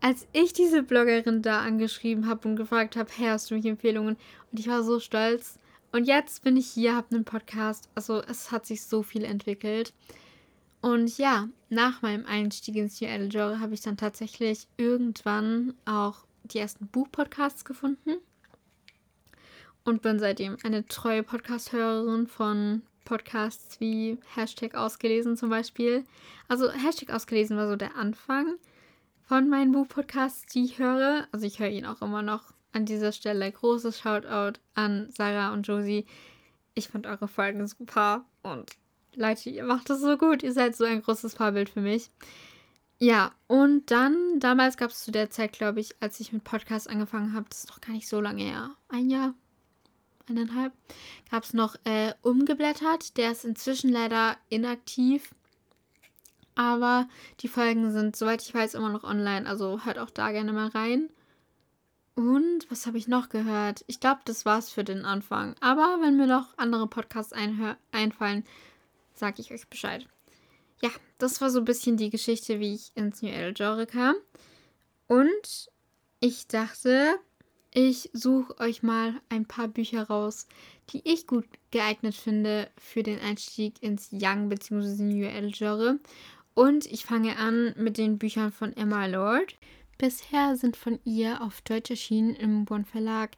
als 0.00 0.26
ich 0.32 0.52
diese 0.52 0.82
Bloggerin 0.82 1.42
da 1.42 1.60
angeschrieben 1.60 2.26
habe 2.26 2.48
und 2.48 2.56
gefragt 2.56 2.96
habe, 2.96 3.10
hey, 3.16 3.28
hast 3.28 3.50
du 3.50 3.54
mich 3.54 3.66
Empfehlungen? 3.66 4.16
Und 4.52 4.60
ich 4.60 4.68
war 4.68 4.82
so 4.82 5.00
stolz. 5.00 5.58
Und 5.92 6.04
jetzt 6.04 6.42
bin 6.42 6.56
ich 6.56 6.66
hier, 6.66 6.94
habe 6.94 7.14
einen 7.14 7.24
Podcast. 7.24 7.88
Also 7.94 8.22
es 8.22 8.52
hat 8.52 8.66
sich 8.66 8.82
so 8.82 9.02
viel 9.02 9.24
entwickelt. 9.24 9.94
Und 10.80 11.18
ja, 11.18 11.48
nach 11.70 12.02
meinem 12.02 12.26
Einstieg 12.26 12.76
ins 12.76 13.00
New 13.00 13.08
Adult 13.08 13.32
Genre 13.32 13.60
habe 13.60 13.74
ich 13.74 13.80
dann 13.80 13.96
tatsächlich 13.96 14.68
irgendwann 14.76 15.74
auch 15.84 16.26
die 16.46 16.58
ersten 16.58 16.86
Buchpodcasts 16.88 17.64
gefunden. 17.64 18.16
Und 19.84 20.02
bin 20.02 20.18
seitdem 20.18 20.56
eine 20.64 20.86
treue 20.86 21.22
Podcast-Hörerin 21.22 22.26
von 22.26 22.82
Podcasts 23.04 23.78
wie 23.80 24.18
Hashtag 24.34 24.74
ausgelesen 24.74 25.36
zum 25.36 25.48
Beispiel. 25.48 26.04
Also 26.48 26.70
Hashtag 26.72 27.14
ausgelesen 27.14 27.56
war 27.56 27.68
so 27.68 27.76
der 27.76 27.96
Anfang 27.96 28.56
von 29.22 29.48
meinen 29.48 29.72
Buchpodcasts, 29.72 30.46
die 30.46 30.64
ich 30.64 30.78
höre. 30.78 31.28
Also 31.32 31.46
ich 31.46 31.58
höre 31.58 31.68
ihn 31.68 31.86
auch 31.86 32.02
immer 32.02 32.22
noch 32.22 32.52
an 32.72 32.84
dieser 32.84 33.12
Stelle. 33.12 33.50
Großes 33.50 34.00
Shoutout 34.00 34.60
an 34.74 35.08
Sarah 35.10 35.52
und 35.52 35.66
Josie. 35.66 36.04
Ich 36.74 36.88
fand 36.88 37.06
eure 37.06 37.28
Folgen 37.28 37.66
super 37.66 38.24
und 38.42 38.72
Leute, 39.14 39.48
ihr 39.48 39.64
macht 39.64 39.88
das 39.88 40.02
so 40.02 40.18
gut. 40.18 40.42
Ihr 40.42 40.52
seid 40.52 40.76
so 40.76 40.84
ein 40.84 41.00
großes 41.00 41.34
Vorbild 41.34 41.70
für 41.70 41.80
mich. 41.80 42.10
Ja, 42.98 43.32
und 43.46 43.90
dann, 43.90 44.40
damals 44.40 44.78
gab 44.78 44.90
es 44.90 45.04
zu 45.04 45.12
der 45.12 45.30
Zeit, 45.30 45.52
glaube 45.52 45.80
ich, 45.80 45.94
als 46.00 46.18
ich 46.18 46.32
mit 46.32 46.44
Podcast 46.44 46.88
angefangen 46.88 47.34
habe, 47.34 47.46
das 47.50 47.60
ist 47.60 47.70
doch 47.70 47.80
gar 47.80 47.92
nicht 47.92 48.08
so 48.08 48.20
lange 48.20 48.42
her. 48.42 48.70
Ein 48.88 49.10
Jahr, 49.10 49.34
eineinhalb, 50.28 50.72
gab 51.30 51.44
es 51.44 51.52
noch 51.52 51.76
äh, 51.84 52.14
umgeblättert. 52.22 53.16
Der 53.18 53.32
ist 53.32 53.44
inzwischen 53.44 53.90
leider 53.90 54.36
inaktiv. 54.48 55.34
Aber 56.54 57.06
die 57.40 57.48
Folgen 57.48 57.92
sind, 57.92 58.16
soweit 58.16 58.40
ich 58.40 58.54
weiß, 58.54 58.74
immer 58.74 58.88
noch 58.88 59.04
online. 59.04 59.46
Also 59.46 59.84
hört 59.84 59.98
auch 59.98 60.10
da 60.10 60.32
gerne 60.32 60.54
mal 60.54 60.68
rein. 60.68 61.10
Und 62.14 62.70
was 62.70 62.86
habe 62.86 62.96
ich 62.96 63.08
noch 63.08 63.28
gehört? 63.28 63.84
Ich 63.88 64.00
glaube, 64.00 64.22
das 64.24 64.46
war's 64.46 64.70
für 64.70 64.84
den 64.84 65.04
Anfang. 65.04 65.54
Aber 65.60 65.98
wenn 66.00 66.16
mir 66.16 66.26
noch 66.26 66.56
andere 66.56 66.86
Podcasts 66.86 67.34
einfallen, 67.92 68.44
sage 69.12 69.42
ich 69.42 69.52
euch 69.52 69.68
Bescheid. 69.68 70.06
Ja, 70.80 70.88
das 71.18 71.40
war 71.40 71.50
so 71.50 71.60
ein 71.60 71.64
bisschen 71.64 71.96
die 71.96 72.10
Geschichte, 72.10 72.60
wie 72.60 72.74
ich 72.74 72.92
ins 72.94 73.22
New 73.22 73.30
Adult 73.30 73.56
Genre 73.56 73.86
kam. 73.86 74.14
Und 75.06 75.70
ich 76.20 76.46
dachte, 76.46 77.18
ich 77.72 78.10
suche 78.12 78.58
euch 78.58 78.82
mal 78.82 79.20
ein 79.28 79.46
paar 79.46 79.68
Bücher 79.68 80.04
raus, 80.04 80.46
die 80.90 81.02
ich 81.04 81.26
gut 81.26 81.46
geeignet 81.70 82.14
finde 82.14 82.70
für 82.78 83.02
den 83.02 83.20
Einstieg 83.20 83.82
ins 83.82 84.08
Young 84.12 84.48
bzw. 84.48 85.02
New 85.02 85.26
Adult 85.26 85.56
Genre. 85.56 86.00
Und 86.54 86.86
ich 86.86 87.04
fange 87.04 87.36
an 87.36 87.74
mit 87.76 87.98
den 87.98 88.18
Büchern 88.18 88.50
von 88.50 88.74
Emma 88.76 89.06
Lord. 89.06 89.56
Bisher 89.98 90.56
sind 90.56 90.76
von 90.76 90.98
ihr 91.04 91.42
auf 91.42 91.60
Deutsch 91.62 91.90
erschienen 91.90 92.34
im 92.34 92.64
Bonn 92.64 92.84
Verlag 92.84 93.32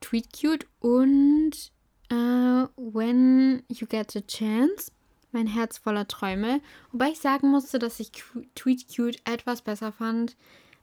Tweet 0.00 0.28
Cute 0.32 0.66
und 0.80 1.72
uh, 2.12 2.66
When 2.76 3.62
You 3.68 3.86
Get 3.86 4.16
a 4.16 4.20
Chance. 4.20 4.90
Mein 5.36 5.46
Herz 5.46 5.76
voller 5.76 6.08
Träume. 6.08 6.62
Wobei 6.92 7.10
ich 7.10 7.18
sagen 7.20 7.50
musste, 7.50 7.78
dass 7.78 8.00
ich 8.00 8.10
Tweet 8.54 8.86
Cute 8.88 9.18
etwas 9.26 9.60
besser 9.60 9.92
fand, 9.92 10.34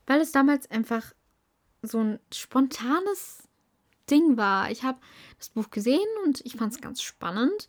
weil 0.05 0.21
es 0.21 0.31
damals 0.31 0.69
einfach 0.69 1.11
so 1.81 1.97
ein 1.97 2.19
spontanes 2.31 3.47
Ding 4.11 4.37
war. 4.37 4.69
Ich 4.69 4.83
habe 4.83 4.99
das 5.39 5.49
Buch 5.49 5.71
gesehen 5.71 6.07
und 6.23 6.45
ich 6.45 6.55
fand 6.55 6.71
es 6.71 6.81
ganz 6.81 7.01
spannend. 7.01 7.67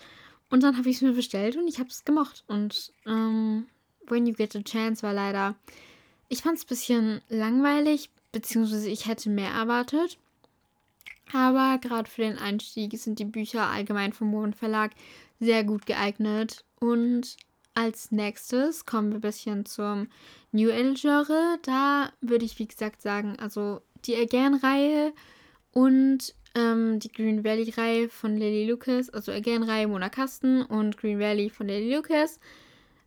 Und 0.50 0.62
dann 0.62 0.76
habe 0.76 0.90
ich 0.90 0.96
es 0.96 1.02
mir 1.02 1.14
bestellt 1.14 1.56
und 1.56 1.68
ich 1.68 1.78
habe 1.78 1.88
es 1.88 2.04
gemocht. 2.04 2.44
Und 2.48 2.92
ähm, 3.06 3.66
When 4.06 4.26
You 4.26 4.34
Get 4.34 4.54
a 4.54 4.60
Chance 4.60 5.02
war 5.02 5.14
leider. 5.14 5.54
Ich 6.28 6.42
fand 6.42 6.58
es 6.58 6.64
ein 6.64 6.68
bisschen 6.68 7.22
langweilig, 7.30 8.10
beziehungsweise 8.30 8.90
ich 8.90 9.06
hätte 9.06 9.30
mehr 9.30 9.52
erwartet. 9.52 10.18
Aber 11.33 11.78
gerade 11.78 12.11
für 12.11 12.23
den 12.23 12.38
Einstieg 12.38 12.97
sind 12.99 13.19
die 13.19 13.25
Bücher 13.25 13.69
allgemein 13.69 14.12
vom 14.12 14.28
Mond 14.28 14.57
Verlag 14.57 14.93
sehr 15.40 15.64
gut 15.64 15.87
geeignet. 15.87 16.64
Und 16.81 17.37
als 17.75 18.12
nächstes 18.12 18.87
kommen 18.87 19.11
wir 19.11 19.19
ein 19.19 19.23
bisschen 19.23 19.66
zum 19.66 20.09
New 20.52 20.71
Adult 20.71 21.00
Genre. 21.00 21.59
Da 21.62 22.12
würde 22.21 22.45
ich, 22.45 22.59
wie 22.59 22.69
gesagt, 22.69 23.02
sagen, 23.02 23.37
also 23.38 23.81
die 24.04 24.16
Again-Reihe 24.16 25.12
und 25.73 26.35
ähm, 26.54 27.00
die 27.00 27.11
Green 27.11 27.43
Valley-Reihe 27.43 28.09
von 28.09 28.37
Lily 28.37 28.71
Lucas, 28.71 29.11
also 29.11 29.33
Again-Reihe 29.33 29.88
Mona 29.88 30.09
Kasten 30.09 30.62
und 30.62 30.97
Green 30.97 31.19
Valley 31.19 31.50
von 31.50 31.66
Lily 31.66 31.95
Lucas 31.95 32.38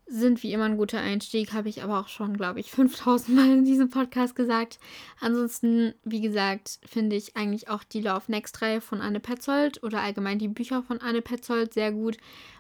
sind 0.08 0.42
wie 0.42 0.54
immer 0.54 0.66
ein 0.66 0.78
guter 0.78 1.00
Einstieg, 1.00 1.54
habe 1.54 1.70
ich 1.70 1.84
aber 1.84 2.00
auch 2.00 2.08
schon, 2.08 2.38
glaube 2.38 2.60
ich, 2.60 2.72
5000 2.72 3.36
Mal 3.36 3.52
in 3.52 3.66
diesem 3.66 3.90
Podcast 3.90 4.36
gesagt. 4.36 4.80
Ansonsten, 5.20 5.94
wie 6.04 6.22
gesagt, 6.22 6.80
finde 6.86 7.16
ich 7.16 7.36
eigentlich 7.36 7.70
auch 7.70 7.84
die 7.84 8.02
Love 8.02 8.24
Next-Reihe 8.28 8.82
von 8.82 9.02
Anne 9.02 9.20
Petzold 9.20 9.84
oder 9.84 10.02
allgemein 10.02 10.40
die 10.40 10.48
Bücher 10.48 10.84
von 10.84 11.02
Anne 11.02 11.22
Petzold 11.22 11.74
sehr 11.74 11.92
gut, 11.92 12.18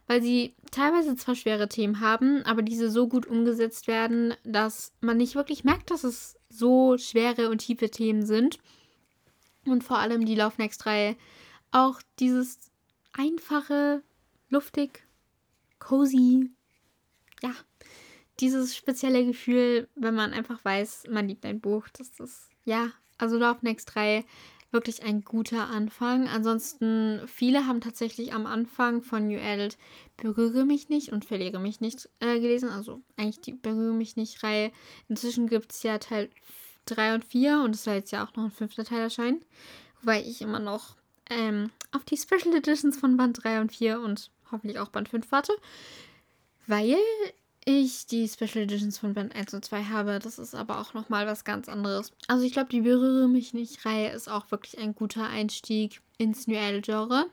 weil 0.07 0.21
sie 0.21 0.55
teilweise 0.71 1.15
zwar 1.15 1.35
schwere 1.35 1.69
Themen 1.69 1.99
haben, 1.99 2.43
aber 2.43 2.61
diese 2.61 2.91
so 2.91 3.07
gut 3.07 3.25
umgesetzt 3.25 3.87
werden, 3.87 4.33
dass 4.43 4.91
man 5.01 5.17
nicht 5.17 5.35
wirklich 5.35 5.63
merkt, 5.63 5.91
dass 5.91 6.03
es 6.03 6.37
so 6.49 6.97
schwere 6.97 7.49
und 7.49 7.59
tiefe 7.59 7.89
Themen 7.89 8.25
sind. 8.25 8.59
Und 9.65 9.83
vor 9.83 9.99
allem 9.99 10.25
die 10.25 10.35
Love 10.35 10.55
Next-Reihe 10.57 11.15
auch 11.71 12.01
dieses 12.19 12.71
einfache, 13.13 14.01
luftig, 14.49 15.05
cozy, 15.79 16.49
ja, 17.43 17.51
dieses 18.39 18.75
spezielle 18.75 19.25
Gefühl, 19.25 19.87
wenn 19.95 20.15
man 20.15 20.33
einfach 20.33 20.63
weiß, 20.63 21.05
man 21.09 21.27
liebt 21.27 21.45
ein 21.45 21.59
Buch. 21.59 21.87
Das 21.97 22.19
ist, 22.19 22.49
ja, 22.65 22.91
also 23.17 23.37
Love 23.37 23.59
Next 23.61 23.95
3 23.95 24.23
wirklich 24.71 25.03
ein 25.03 25.23
guter 25.23 25.67
Anfang. 25.69 26.27
Ansonsten, 26.27 27.21
viele 27.27 27.65
haben 27.65 27.81
tatsächlich 27.81 28.33
am 28.33 28.45
Anfang 28.45 29.01
von 29.01 29.27
New 29.27 29.39
Adult 29.39 29.77
Berühre 30.17 30.65
mich 30.65 30.89
nicht 30.89 31.11
und 31.11 31.25
Verliere 31.25 31.59
mich 31.59 31.79
nicht 31.79 32.09
äh, 32.19 32.39
gelesen. 32.39 32.69
Also 32.69 33.01
eigentlich 33.15 33.41
die 33.41 33.53
Berühre 33.53 33.93
mich 33.93 34.15
nicht 34.17 34.43
Reihe. 34.43 34.71
Inzwischen 35.07 35.47
gibt 35.47 35.71
es 35.71 35.83
ja 35.83 35.97
Teil 35.99 36.29
3 36.85 37.15
und 37.15 37.25
4 37.25 37.61
und 37.61 37.75
es 37.75 37.83
soll 37.83 37.95
jetzt 37.95 38.11
ja 38.11 38.25
auch 38.25 38.35
noch 38.35 38.45
ein 38.45 38.51
fünfter 38.51 38.83
Teil 38.83 39.01
erscheinen. 39.01 39.43
Wobei 40.01 40.21
ich 40.21 40.41
immer 40.41 40.59
noch 40.59 40.95
ähm, 41.29 41.71
auf 41.91 42.03
die 42.03 42.17
Special 42.17 42.55
Editions 42.55 42.97
von 42.97 43.17
Band 43.17 43.43
3 43.43 43.61
und 43.61 43.71
4 43.71 43.99
und 44.01 44.31
hoffentlich 44.51 44.79
auch 44.79 44.89
Band 44.89 45.09
5 45.09 45.31
warte 45.31 45.53
weil 46.67 46.97
ich 47.65 48.05
die 48.07 48.29
Special 48.29 48.63
Editions 48.63 48.97
von 48.97 49.13
Band 49.13 49.35
1 49.35 49.53
und 49.53 49.65
2 49.65 49.83
habe. 49.85 50.19
Das 50.19 50.39
ist 50.39 50.55
aber 50.55 50.79
auch 50.79 50.93
nochmal 50.93 51.27
was 51.27 51.43
ganz 51.43 51.67
anderes. 51.67 52.13
Also 52.27 52.45
ich 52.45 52.53
glaube, 52.53 52.69
die 52.69 52.81
Berühre 52.81 53.27
mich 53.27 53.53
nicht 53.53 53.85
Reihe 53.85 54.11
ist 54.11 54.29
auch 54.29 54.51
wirklich 54.51 54.77
ein 54.77 54.95
guter 54.95 55.27
Einstieg 55.27 56.01
ins 56.17 56.47
New 56.47 56.57
Adult 56.57 56.85
Genre. 56.85 57.25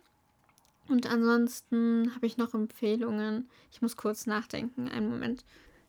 Und 0.88 1.08
ansonsten 1.08 2.12
habe 2.14 2.26
ich 2.26 2.36
noch 2.36 2.52
Empfehlungen. 2.52 3.48
Ich 3.70 3.80
muss 3.80 3.96
kurz 3.96 4.26
nachdenken. 4.26 4.88
Einen 4.88 5.08
Moment. 5.08 5.44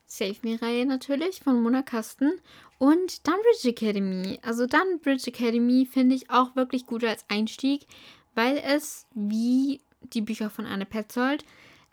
Save 0.06 0.36
Me 0.44 0.62
Reihe 0.62 0.86
natürlich 0.86 1.40
von 1.40 1.62
Mona 1.64 1.82
Kasten 1.82 2.34
und 2.78 3.26
Dunbridge 3.26 3.70
Academy. 3.70 4.40
Also 4.44 4.68
Dunbridge 4.68 5.28
Academy 5.28 5.88
finde 5.92 6.16
ich 6.16 6.30
auch 6.30 6.56
wirklich 6.56 6.86
gut 6.86 7.04
als 7.04 7.26
Einstieg, 7.30 7.88
weil 8.36 8.58
es 8.58 9.08
wie 9.16 9.82
die 10.14 10.22
Bücher 10.22 10.52
von 10.52 10.68
Anne 10.68 10.86
Petzold 10.86 11.44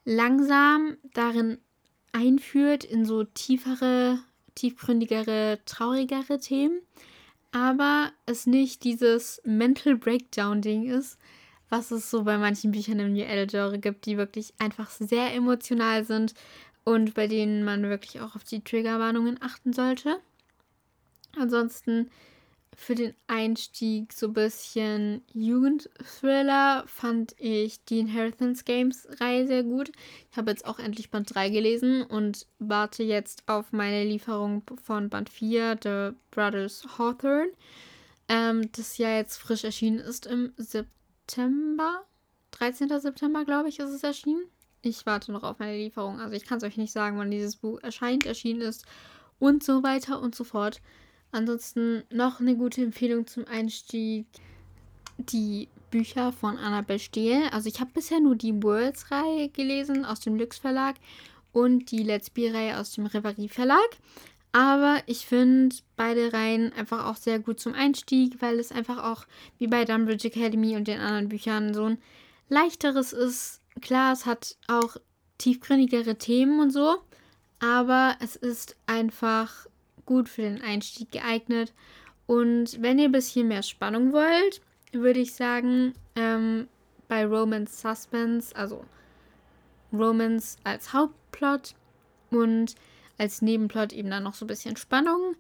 langsam 0.05 0.97
darin 1.15 1.59
einführt 2.13 2.85
in 2.85 3.05
so 3.05 3.25
tiefere, 3.25 4.19
tiefgründigere, 4.55 5.61
traurigere 5.65 6.39
Themen, 6.39 6.81
aber 7.53 8.13
es 8.27 8.47
nicht 8.47 8.85
dieses 8.85 9.41
Mental 9.45 9.97
Breakdown-Ding 9.97 10.89
ist, 10.89 11.19
was 11.69 11.91
es 11.91 12.11
so 12.11 12.25
bei 12.25 12.37
manchen 12.37 12.73
Büchern 12.73 13.01
im 13.01 13.15
New 13.15 13.25
Adult 13.25 13.51
Genre 13.51 13.79
gibt, 13.79 14.07
die 14.07 14.19
wirklich 14.19 14.53
einfach 14.59 14.91
sehr 14.91 15.35
emotional 15.35 16.05
sind 16.05 16.35
und 16.85 17.15
bei 17.15 17.27
denen 17.27 17.65
man 17.65 17.83
wirklich 17.85 18.21
auch 18.21 18.35
auf 18.35 18.45
die 18.45 18.63
Triggerwarnungen 18.63 19.41
achten 19.41 19.73
sollte. 19.73 20.19
Ansonsten 21.37 22.11
für 22.75 22.95
den 22.95 23.15
Einstieg 23.27 24.13
so 24.13 24.29
ein 24.29 24.33
bisschen 24.33 25.23
Jugendthriller 25.33 26.85
fand 26.87 27.35
ich 27.39 27.85
die 27.85 27.99
Inheritance 27.99 28.65
Games 28.65 29.07
Reihe 29.21 29.47
sehr 29.47 29.63
gut. 29.63 29.93
Ich 30.31 30.37
habe 30.37 30.51
jetzt 30.51 30.65
auch 30.65 30.79
endlich 30.79 31.11
Band 31.11 31.35
3 31.35 31.51
gelesen 31.51 32.03
und 32.03 32.47
warte 32.59 33.03
jetzt 33.03 33.45
auf 33.47 33.73
meine 33.73 34.05
Lieferung 34.05 34.63
von 34.83 35.11
Band 35.11 35.29
4, 35.29 35.79
The 35.83 36.17
Brothers 36.31 36.87
Hawthorne, 36.99 37.53
ähm, 38.29 38.71
das 38.73 38.97
ja 38.97 39.17
jetzt 39.17 39.37
frisch 39.37 39.65
erschienen 39.65 39.99
ist 39.99 40.27
im 40.27 40.53
September. 40.57 42.07
13. 42.53 42.89
September, 43.01 43.45
glaube 43.45 43.69
ich, 43.69 43.79
ist 43.81 43.91
es 43.91 44.03
erschienen. 44.03 44.45
Ich 44.81 45.07
warte 45.07 45.31
noch 45.31 45.43
auf 45.43 45.59
meine 45.59 45.77
Lieferung. 45.77 46.21
Also 46.21 46.35
ich 46.35 46.45
kann 46.45 46.59
es 46.59 46.65
euch 46.65 46.77
nicht 46.77 46.93
sagen, 46.93 47.19
wann 47.19 47.31
dieses 47.31 47.57
Buch 47.57 47.81
erscheint, 47.83 48.27
erschienen 48.27 48.63
ist 48.63 48.85
und 49.39 49.63
so 49.63 49.83
weiter 49.83 50.21
und 50.21 50.35
so 50.35 50.45
fort. 50.45 50.81
Ansonsten 51.33 52.05
noch 52.11 52.41
eine 52.41 52.57
gute 52.57 52.83
Empfehlung 52.83 53.27
zum 53.27 53.47
Einstieg. 53.47 54.27
Die 55.19 55.69
Bücher 55.91 56.33
von 56.33 56.59
Annabelle 56.59 56.99
Steele. 56.99 57.53
Also 57.53 57.69
ich 57.69 57.81
habe 57.81 57.91
bisher 57.93 58.21
nur 58.21 58.37
die 58.37 58.63
Worlds-Reihe 58.63 59.49
gelesen 59.49 60.05
aus 60.05 60.21
dem 60.21 60.37
Lux 60.37 60.59
Verlag 60.59 60.97
und 61.53 61.91
die 61.91 62.03
Let's 62.03 62.31
Be-Reihe 62.31 62.79
aus 62.79 62.93
dem 62.93 63.07
Reverie 63.07 63.49
Verlag. 63.49 63.89
Aber 64.53 65.01
ich 65.07 65.27
finde 65.27 65.77
beide 65.97 66.33
Reihen 66.33 66.73
einfach 66.75 67.07
auch 67.07 67.17
sehr 67.17 67.39
gut 67.39 67.61
zum 67.61 67.75
Einstieg, 67.75 68.43
weil 68.43 68.59
es 68.59 68.73
einfach 68.73 69.03
auch 69.03 69.27
wie 69.59 69.67
bei 69.67 69.85
Dumbridge 69.85 70.29
Academy 70.29 70.77
und 70.77 70.89
den 70.89 71.01
anderen 71.01 71.29
Büchern 71.29 71.73
so 71.73 71.85
ein 71.85 71.99
leichteres 72.49 73.13
ist. 73.13 73.61
Klar, 73.81 74.13
es 74.13 74.27
hat 74.27 74.57
auch 74.69 74.97
tiefgründigere 75.39 76.17
Themen 76.17 76.61
und 76.61 76.71
so, 76.71 76.99
aber 77.61 78.17
es 78.21 78.37
ist 78.37 78.77
einfach 78.87 79.67
gut 80.07 80.29
für 80.29 80.43
den 80.43 80.63
Einstieg 80.63 81.11
geeignet. 81.13 81.73
Und 82.27 82.81
wenn 82.81 82.99
ihr 82.99 83.07
ein 83.07 83.13
bisschen 83.13 83.49
mehr 83.49 83.63
Spannung 83.63 84.13
wollt, 84.13 84.61
würde 84.93 85.21
ich 85.21 85.35
sagen, 85.35 85.95
ähm, 86.17 86.69
bei 87.09 87.27
Romance 87.27 87.81
Suspense, 87.81 88.55
also 88.57 88.85
Romance 89.93 90.57
als 90.65 90.93
Hauptplot 90.93 91.75
und 92.31 92.75
als 93.19 93.43
Nebenplot 93.43 93.93
eben 93.93 94.11
dann 94.11 94.23
noch 94.23 94.35
so 94.35 94.45
ein 94.45 94.49
bisschen 94.49 94.77
Spannung. 94.77 95.37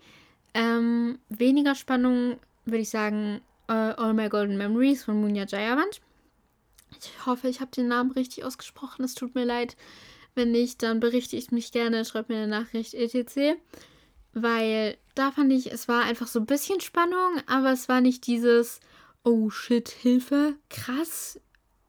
Ähm, 0.54 1.19
weniger 1.28 1.75
Spannung 1.75 2.38
würde 2.64 2.83
ich 2.83 2.90
sagen 2.90 3.40
uh, 3.69 3.73
All 3.73 4.14
My 4.14 4.28
Golden 4.28 4.59
Memories 4.59 5.04
von 5.04 5.21
Munya 5.21 5.47
Jayavant. 5.47 6.00
Ich 7.00 7.26
hoffe, 7.26 7.49
ich 7.49 7.61
habe 7.61 7.71
den 7.71 7.88
Namen 7.88 8.12
richtig 8.12 8.45
ausgesprochen. 8.45 9.04
Es 9.04 9.14
tut 9.14 9.35
mir 9.35 9.45
leid. 9.45 9.76
Wenn 10.35 10.52
nicht, 10.52 10.83
dann 10.83 11.00
berichte 11.00 11.37
ich 11.37 11.50
mich 11.50 11.73
gerne. 11.73 12.04
Schreibt 12.04 12.28
mir 12.28 12.37
eine 12.37 12.49
Nachricht 12.49 12.95
etc. 12.95 13.59
Weil 14.35 14.97
da 15.15 15.31
fand 15.31 15.53
ich, 15.53 15.73
es 15.73 15.89
war 15.89 16.05
einfach 16.05 16.27
so 16.27 16.41
ein 16.41 16.47
bisschen 16.47 16.81
Spannung, 16.81 17.41
aber 17.47 17.73
es 17.73 17.89
war 17.89 18.01
nicht 18.01 18.27
dieses 18.27 18.81
Oh 19.25 19.51
shit, 19.51 19.89
Hilfe, 19.89 20.57
krass, 20.69 21.39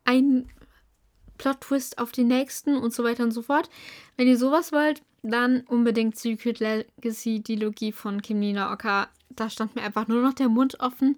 ein 0.06 0.48
Plot-Twist 1.38 1.98
auf 1.98 2.12
den 2.12 2.28
nächsten 2.28 2.78
und 2.78 2.94
so 2.94 3.04
weiter 3.04 3.24
und 3.24 3.32
so 3.32 3.42
fort. 3.42 3.70
Wenn 4.18 4.28
ihr 4.28 4.38
sowas 4.38 4.72
wollt, 4.72 5.02
dann 5.24 5.62
unbedingt 5.62 6.18
Secret 6.18 6.60
Legacy, 6.60 7.40
die 7.40 7.56
Logie 7.56 7.92
von 7.92 8.22
Kim 8.22 8.40
Nina 8.40 8.72
Oka. 8.72 9.08
Da 9.30 9.50
stand 9.50 9.76
mir 9.76 9.82
einfach 9.82 10.08
nur 10.08 10.22
noch 10.22 10.34
der 10.34 10.50
Mund 10.50 10.80
offen. 10.80 11.18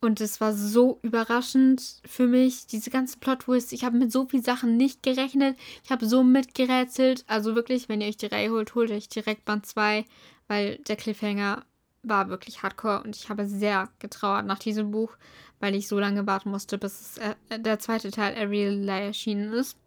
Und 0.00 0.20
es 0.20 0.40
war 0.40 0.52
so 0.52 0.98
überraschend 1.02 2.00
für 2.04 2.26
mich, 2.26 2.66
diese 2.66 2.90
ganzen 2.90 3.20
Plot-Twists. 3.20 3.72
Ich 3.72 3.84
habe 3.84 3.98
mit 3.98 4.10
so 4.10 4.26
vielen 4.26 4.42
Sachen 4.42 4.76
nicht 4.76 5.02
gerechnet. 5.02 5.56
Ich 5.84 5.90
habe 5.92 6.06
so 6.06 6.24
mitgerätselt. 6.24 7.24
Also 7.28 7.54
wirklich, 7.54 7.88
wenn 7.88 8.00
ihr 8.00 8.08
euch 8.08 8.16
die 8.16 8.26
Reihe 8.26 8.50
holt, 8.50 8.74
holt 8.74 8.90
euch 8.90 9.08
direkt 9.08 9.44
Band 9.44 9.66
2, 9.66 10.04
weil 10.52 10.76
der 10.86 10.96
Cliffhanger 10.96 11.64
war 12.02 12.28
wirklich 12.28 12.62
hardcore 12.62 13.02
und 13.04 13.16
ich 13.16 13.30
habe 13.30 13.46
sehr 13.46 13.88
getrauert 14.00 14.44
nach 14.44 14.58
diesem 14.58 14.90
Buch, 14.90 15.16
weil 15.60 15.74
ich 15.74 15.88
so 15.88 15.98
lange 15.98 16.26
warten 16.26 16.50
musste, 16.50 16.76
bis 16.76 17.16
äh, 17.16 17.58
der 17.58 17.78
zweite 17.78 18.10
Teil 18.10 18.36
Ariel 18.36 18.86
erschienen 18.86 19.50
ist. 19.54 19.78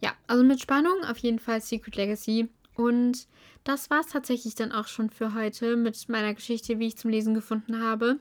Ja, 0.00 0.12
also 0.26 0.42
mit 0.42 0.58
Spannung 0.58 1.04
auf 1.04 1.18
jeden 1.18 1.38
Fall 1.38 1.60
Secret 1.60 1.96
Legacy. 1.96 2.48
Und 2.76 3.28
das 3.64 3.90
war 3.90 4.00
es 4.00 4.06
tatsächlich 4.06 4.54
dann 4.54 4.72
auch 4.72 4.86
schon 4.86 5.10
für 5.10 5.34
heute 5.34 5.76
mit 5.76 6.08
meiner 6.08 6.32
Geschichte, 6.32 6.78
wie 6.78 6.86
ich 6.86 6.96
zum 6.96 7.10
Lesen 7.10 7.34
gefunden 7.34 7.82
habe. 7.82 8.18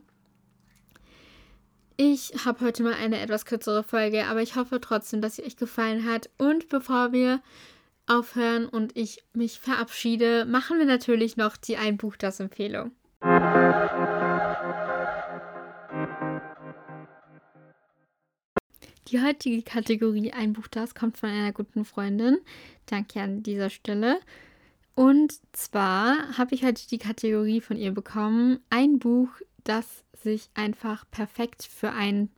Ich 1.95 2.33
habe 2.43 2.59
heute 2.59 2.83
mal 2.83 2.95
eine 2.95 3.21
etwas 3.21 3.45
kürzere 3.45 3.83
Folge, 3.83 4.25
aber 4.25 4.41
ich 4.41 4.57
hoffe 4.57 4.81
trotzdem, 4.81 5.21
dass 5.21 5.37
sie 5.37 5.45
euch 5.45 5.55
gefallen 5.55 6.03
hat. 6.03 6.29
Und 6.37 6.67
bevor 6.67 7.13
wir 7.13 7.41
aufhören 8.07 8.67
und 8.67 8.95
ich 8.95 9.23
mich 9.33 9.59
verabschiede, 9.59 10.45
machen 10.45 10.79
wir 10.79 10.85
natürlich 10.85 11.37
noch 11.37 11.57
die 11.57 11.77
Ein 11.77 11.97
Buch 11.97 12.15
das 12.15 12.39
Empfehlung. 12.39 12.91
Die 19.07 19.21
heutige 19.21 19.61
Kategorie 19.61 20.33
Ein 20.33 20.53
Buch 20.53 20.67
das 20.67 20.95
kommt 20.95 21.17
von 21.17 21.29
einer 21.29 21.53
guten 21.53 21.85
Freundin. 21.85 22.37
Danke 22.87 23.21
an 23.21 23.43
dieser 23.43 23.69
Stelle. 23.69 24.19
Und 24.95 25.39
zwar 25.51 26.37
habe 26.37 26.55
ich 26.55 26.63
heute 26.63 26.87
die 26.87 26.97
Kategorie 26.97 27.61
von 27.61 27.77
ihr 27.77 27.91
bekommen. 27.91 28.59
Ein 28.69 28.97
Buch, 28.99 29.29
das 29.63 30.03
sich 30.13 30.49
einfach 30.53 31.05
perfekt 31.11 31.63
für 31.63 31.91
einen 31.91 32.31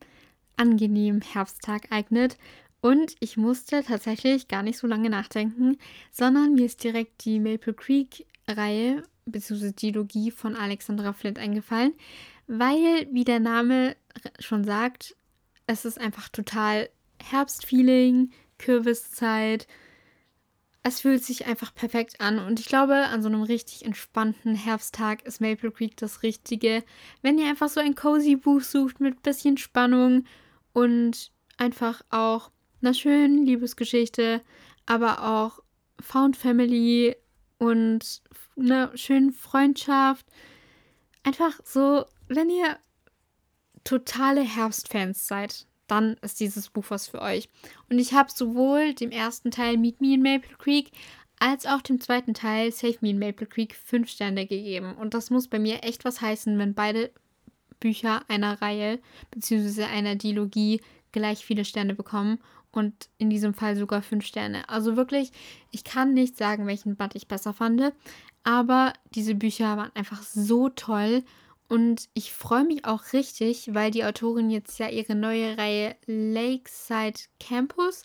angenehmen 0.57 1.21
Herbsttag 1.21 1.91
eignet. 1.91 2.37
Und 2.81 3.15
ich 3.19 3.37
musste 3.37 3.83
tatsächlich 3.83 4.47
gar 4.47 4.63
nicht 4.63 4.77
so 4.77 4.87
lange 4.87 5.09
nachdenken, 5.09 5.77
sondern 6.11 6.53
mir 6.53 6.65
ist 6.65 6.83
direkt 6.83 7.25
die 7.25 7.39
Maple 7.39 7.73
Creek-Reihe 7.73 9.03
bzw. 9.25 9.71
Dialogie 9.71 10.31
von 10.31 10.55
Alexandra 10.55 11.13
Flint 11.13 11.39
eingefallen, 11.39 11.93
weil, 12.47 13.07
wie 13.11 13.25
der 13.25 13.39
Name 13.39 13.95
schon 14.39 14.63
sagt, 14.63 15.15
es 15.65 15.85
ist 15.85 15.99
einfach 15.99 16.29
total 16.29 16.89
Herbstfeeling, 17.21 18.31
Kürbiszeit. 18.57 19.67
Es 20.81 21.01
fühlt 21.01 21.23
sich 21.23 21.45
einfach 21.45 21.75
perfekt 21.75 22.21
an 22.21 22.39
und 22.39 22.59
ich 22.59 22.67
glaube, 22.67 22.95
an 22.95 23.21
so 23.21 23.27
einem 23.27 23.41
richtig 23.41 23.83
entspannten 23.83 24.55
Herbsttag 24.55 25.23
ist 25.23 25.41
Maple 25.41 25.71
Creek 25.71 25.97
das 25.97 26.23
Richtige. 26.23 26.83
Wenn 27.21 27.37
ihr 27.37 27.49
einfach 27.49 27.67
so 27.67 27.81
ein 27.81 27.95
cozy 27.95 28.37
Buch 28.37 28.61
sucht 28.61 29.01
mit 29.01 29.21
bisschen 29.23 29.57
Spannung 29.57 30.23
und 30.71 31.31
einfach 31.57 32.01
auch 32.09 32.51
einer 32.81 32.93
schönen 32.93 33.45
Liebesgeschichte, 33.45 34.41
aber 34.85 35.23
auch 35.23 35.59
Found 35.99 36.37
Family 36.37 37.15
und 37.57 38.21
einer 38.57 38.95
schönen 38.95 39.31
Freundschaft. 39.31 40.25
Einfach 41.23 41.59
so, 41.63 42.05
wenn 42.27 42.49
ihr 42.49 42.77
totale 43.83 44.41
Herbstfans 44.41 45.27
seid, 45.27 45.65
dann 45.87 46.17
ist 46.21 46.39
dieses 46.39 46.69
Buch 46.69 46.85
was 46.89 47.07
für 47.07 47.21
euch. 47.21 47.49
Und 47.89 47.99
ich 47.99 48.13
habe 48.13 48.29
sowohl 48.31 48.93
dem 48.93 49.11
ersten 49.11 49.51
Teil 49.51 49.77
Meet 49.77 50.01
Me 50.01 50.13
in 50.13 50.21
Maple 50.21 50.55
Creek 50.57 50.91
als 51.39 51.65
auch 51.65 51.81
dem 51.81 52.01
zweiten 52.01 52.33
Teil 52.33 52.71
Save 52.71 52.97
Me 53.01 53.11
in 53.11 53.19
Maple 53.19 53.47
Creek 53.47 53.75
fünf 53.75 54.09
Sterne 54.09 54.45
gegeben. 54.45 54.95
Und 54.95 55.13
das 55.13 55.29
muss 55.29 55.47
bei 55.47 55.59
mir 55.59 55.83
echt 55.83 56.03
was 56.03 56.21
heißen, 56.21 56.57
wenn 56.57 56.73
beide 56.73 57.11
Bücher 57.79 58.23
einer 58.27 58.61
Reihe 58.61 58.99
bzw. 59.31 59.83
einer 59.83 60.15
Dilogie 60.15 60.81
gleich 61.11 61.45
viele 61.45 61.63
Sterne 61.63 61.95
bekommen 61.95 62.39
und 62.71 63.09
in 63.17 63.29
diesem 63.29 63.53
Fall 63.53 63.75
sogar 63.75 64.01
fünf 64.01 64.25
Sterne. 64.25 64.67
Also 64.69 64.95
wirklich, 64.95 65.31
ich 65.71 65.83
kann 65.83 66.13
nicht 66.13 66.37
sagen, 66.37 66.67
welchen 66.67 66.95
Band 66.95 67.15
ich 67.15 67.27
besser 67.27 67.53
fand, 67.53 67.93
aber 68.43 68.93
diese 69.15 69.35
Bücher 69.35 69.77
waren 69.77 69.91
einfach 69.95 70.21
so 70.23 70.69
toll 70.69 71.23
und 71.67 72.07
ich 72.13 72.31
freue 72.31 72.63
mich 72.63 72.85
auch 72.85 73.13
richtig, 73.13 73.73
weil 73.73 73.91
die 73.91 74.05
Autorin 74.05 74.49
jetzt 74.49 74.79
ja 74.79 74.89
ihre 74.89 75.15
neue 75.15 75.57
Reihe 75.57 75.95
Lakeside 76.05 77.19
Campus 77.39 78.03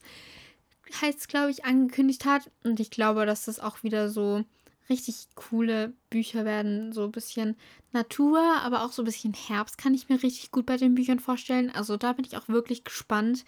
heißt 1.00 1.28
glaube 1.28 1.50
ich, 1.50 1.64
angekündigt 1.64 2.24
hat 2.24 2.50
und 2.64 2.80
ich 2.80 2.90
glaube, 2.90 3.24
dass 3.24 3.46
das 3.46 3.60
auch 3.60 3.82
wieder 3.82 4.10
so 4.10 4.44
richtig 4.90 5.28
coole 5.34 5.94
Bücher 6.10 6.44
werden, 6.44 6.92
so 6.92 7.04
ein 7.04 7.12
bisschen 7.12 7.56
Natur, 7.92 8.40
aber 8.62 8.84
auch 8.84 8.92
so 8.92 9.02
ein 9.02 9.06
bisschen 9.06 9.32
Herbst 9.32 9.78
kann 9.78 9.94
ich 9.94 10.08
mir 10.08 10.22
richtig 10.22 10.50
gut 10.50 10.66
bei 10.66 10.76
den 10.76 10.94
Büchern 10.94 11.18
vorstellen. 11.18 11.70
Also 11.70 11.96
da 11.96 12.12
bin 12.12 12.24
ich 12.24 12.36
auch 12.36 12.48
wirklich 12.48 12.84
gespannt, 12.84 13.44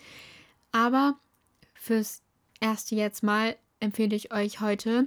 aber 0.74 1.16
fürs 1.74 2.20
erste 2.60 2.96
jetzt 2.96 3.22
mal 3.22 3.56
empfehle 3.78 4.16
ich 4.16 4.32
euch 4.32 4.60
heute 4.60 5.06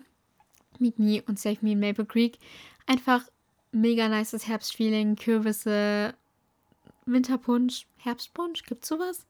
Meet 0.80 0.98
Me 0.98 1.22
und 1.28 1.38
Save 1.38 1.58
Me 1.62 1.74
in 1.74 1.80
Maple 1.82 2.06
Creek. 2.06 2.40
Einfach 2.86 3.24
mega 3.74 4.08
nices 4.08 4.48
Herbstfeeling, 4.48 5.18
Kürbisse, 5.18 6.14
Winterpunsch, 7.06 7.86
Herbstpunsch, 7.98 8.64
gibt's 8.64 8.88
sowas? 8.88 9.26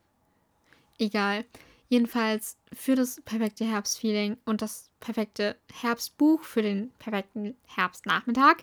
Egal. 0.99 1.43
Jedenfalls 1.89 2.57
für 2.71 2.93
das 2.93 3.19
perfekte 3.21 3.65
Herbstfeeling 3.65 4.37
und 4.45 4.61
das 4.61 4.91
perfekte 4.99 5.55
Herbstbuch 5.73 6.43
für 6.43 6.61
den 6.61 6.91
perfekten 6.99 7.55
Herbstnachmittag 7.65 8.57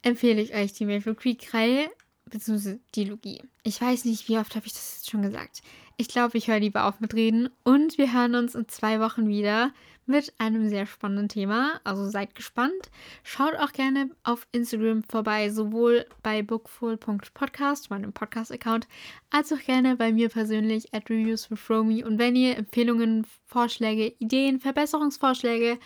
empfehle 0.00 0.40
ich 0.40 0.54
euch 0.54 0.72
die 0.72 0.86
Maple 0.86 1.14
Creek 1.14 1.52
Reihe 1.52 1.90
bzw. 2.34 2.78
die 2.94 3.04
Logie. 3.04 3.42
Ich 3.62 3.80
weiß 3.80 4.04
nicht, 4.04 4.28
wie 4.28 4.38
oft 4.38 4.56
habe 4.56 4.66
ich 4.66 4.72
das 4.72 4.96
jetzt 4.96 5.10
schon 5.10 5.22
gesagt. 5.22 5.62
Ich 5.96 6.08
glaube, 6.08 6.36
ich 6.36 6.48
höre 6.48 6.58
lieber 6.58 6.86
auf 6.86 6.98
mit 6.98 7.14
Reden 7.14 7.48
und 7.62 7.96
wir 7.98 8.12
hören 8.12 8.34
uns 8.34 8.56
in 8.56 8.68
zwei 8.68 8.98
Wochen 8.98 9.28
wieder 9.28 9.72
mit 10.06 10.34
einem 10.38 10.68
sehr 10.68 10.86
spannenden 10.86 11.28
Thema. 11.28 11.80
Also 11.84 12.08
seid 12.08 12.34
gespannt. 12.34 12.90
Schaut 13.22 13.54
auch 13.54 13.72
gerne 13.72 14.10
auf 14.24 14.48
Instagram 14.50 15.04
vorbei, 15.04 15.50
sowohl 15.50 16.06
bei 16.22 16.42
bookful.podcast, 16.42 17.90
meinem 17.90 18.12
Podcast-Account, 18.12 18.88
als 19.30 19.52
auch 19.52 19.60
gerne 19.60 19.96
bei 19.96 20.12
mir 20.12 20.28
persönlich 20.28 20.92
at 20.92 21.08
Reviews 21.08 21.50
with 21.50 21.70
Romy. 21.70 22.02
Und 22.02 22.18
wenn 22.18 22.34
ihr 22.34 22.56
Empfehlungen, 22.56 23.24
Vorschläge, 23.46 24.14
Ideen, 24.18 24.60
Verbesserungsvorschläge, 24.60 25.78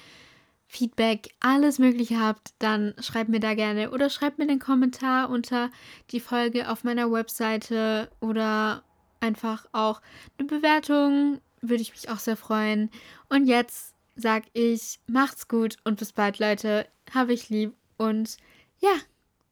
Feedback, 0.68 1.35
alles 1.40 1.78
Mögliche 1.78 2.20
habt, 2.20 2.52
dann 2.59 2.94
schreibt 3.00 3.31
mir 3.31 3.40
da 3.40 3.54
gerne 3.54 3.90
oder 3.90 4.11
schreibt 4.11 4.38
mir 4.38 4.46
den 4.46 4.59
Kommentar 4.59 5.31
unter 5.31 5.70
die 6.11 6.20
Folge 6.20 6.70
auf 6.70 6.85
meiner 6.85 7.11
Webseite 7.11 8.11
oder 8.20 8.85
einfach 9.20 9.66
auch 9.72 10.02
eine 10.38 10.46
Bewertung. 10.46 11.40
Würde 11.62 11.83
ich 11.83 11.92
mich 11.92 12.11
auch 12.11 12.18
sehr 12.18 12.37
freuen. 12.37 12.90
Und 13.31 13.46
jetzt 13.46 13.94
sag 14.14 14.44
ich, 14.52 15.00
macht's 15.07 15.48
gut 15.48 15.76
und 15.85 15.98
bis 15.98 16.12
bald, 16.12 16.38
Leute. 16.38 16.87
Habe 17.12 17.33
ich 17.33 17.48
lieb 17.48 17.72
und 17.96 18.37
ja, 18.78 18.92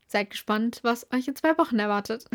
seid 0.07 0.31
gespannt, 0.31 0.81
was 0.83 1.11
euch 1.13 1.27
in 1.27 1.35
zwei 1.35 1.57
Wochen 1.57 1.79
erwartet. 1.79 2.27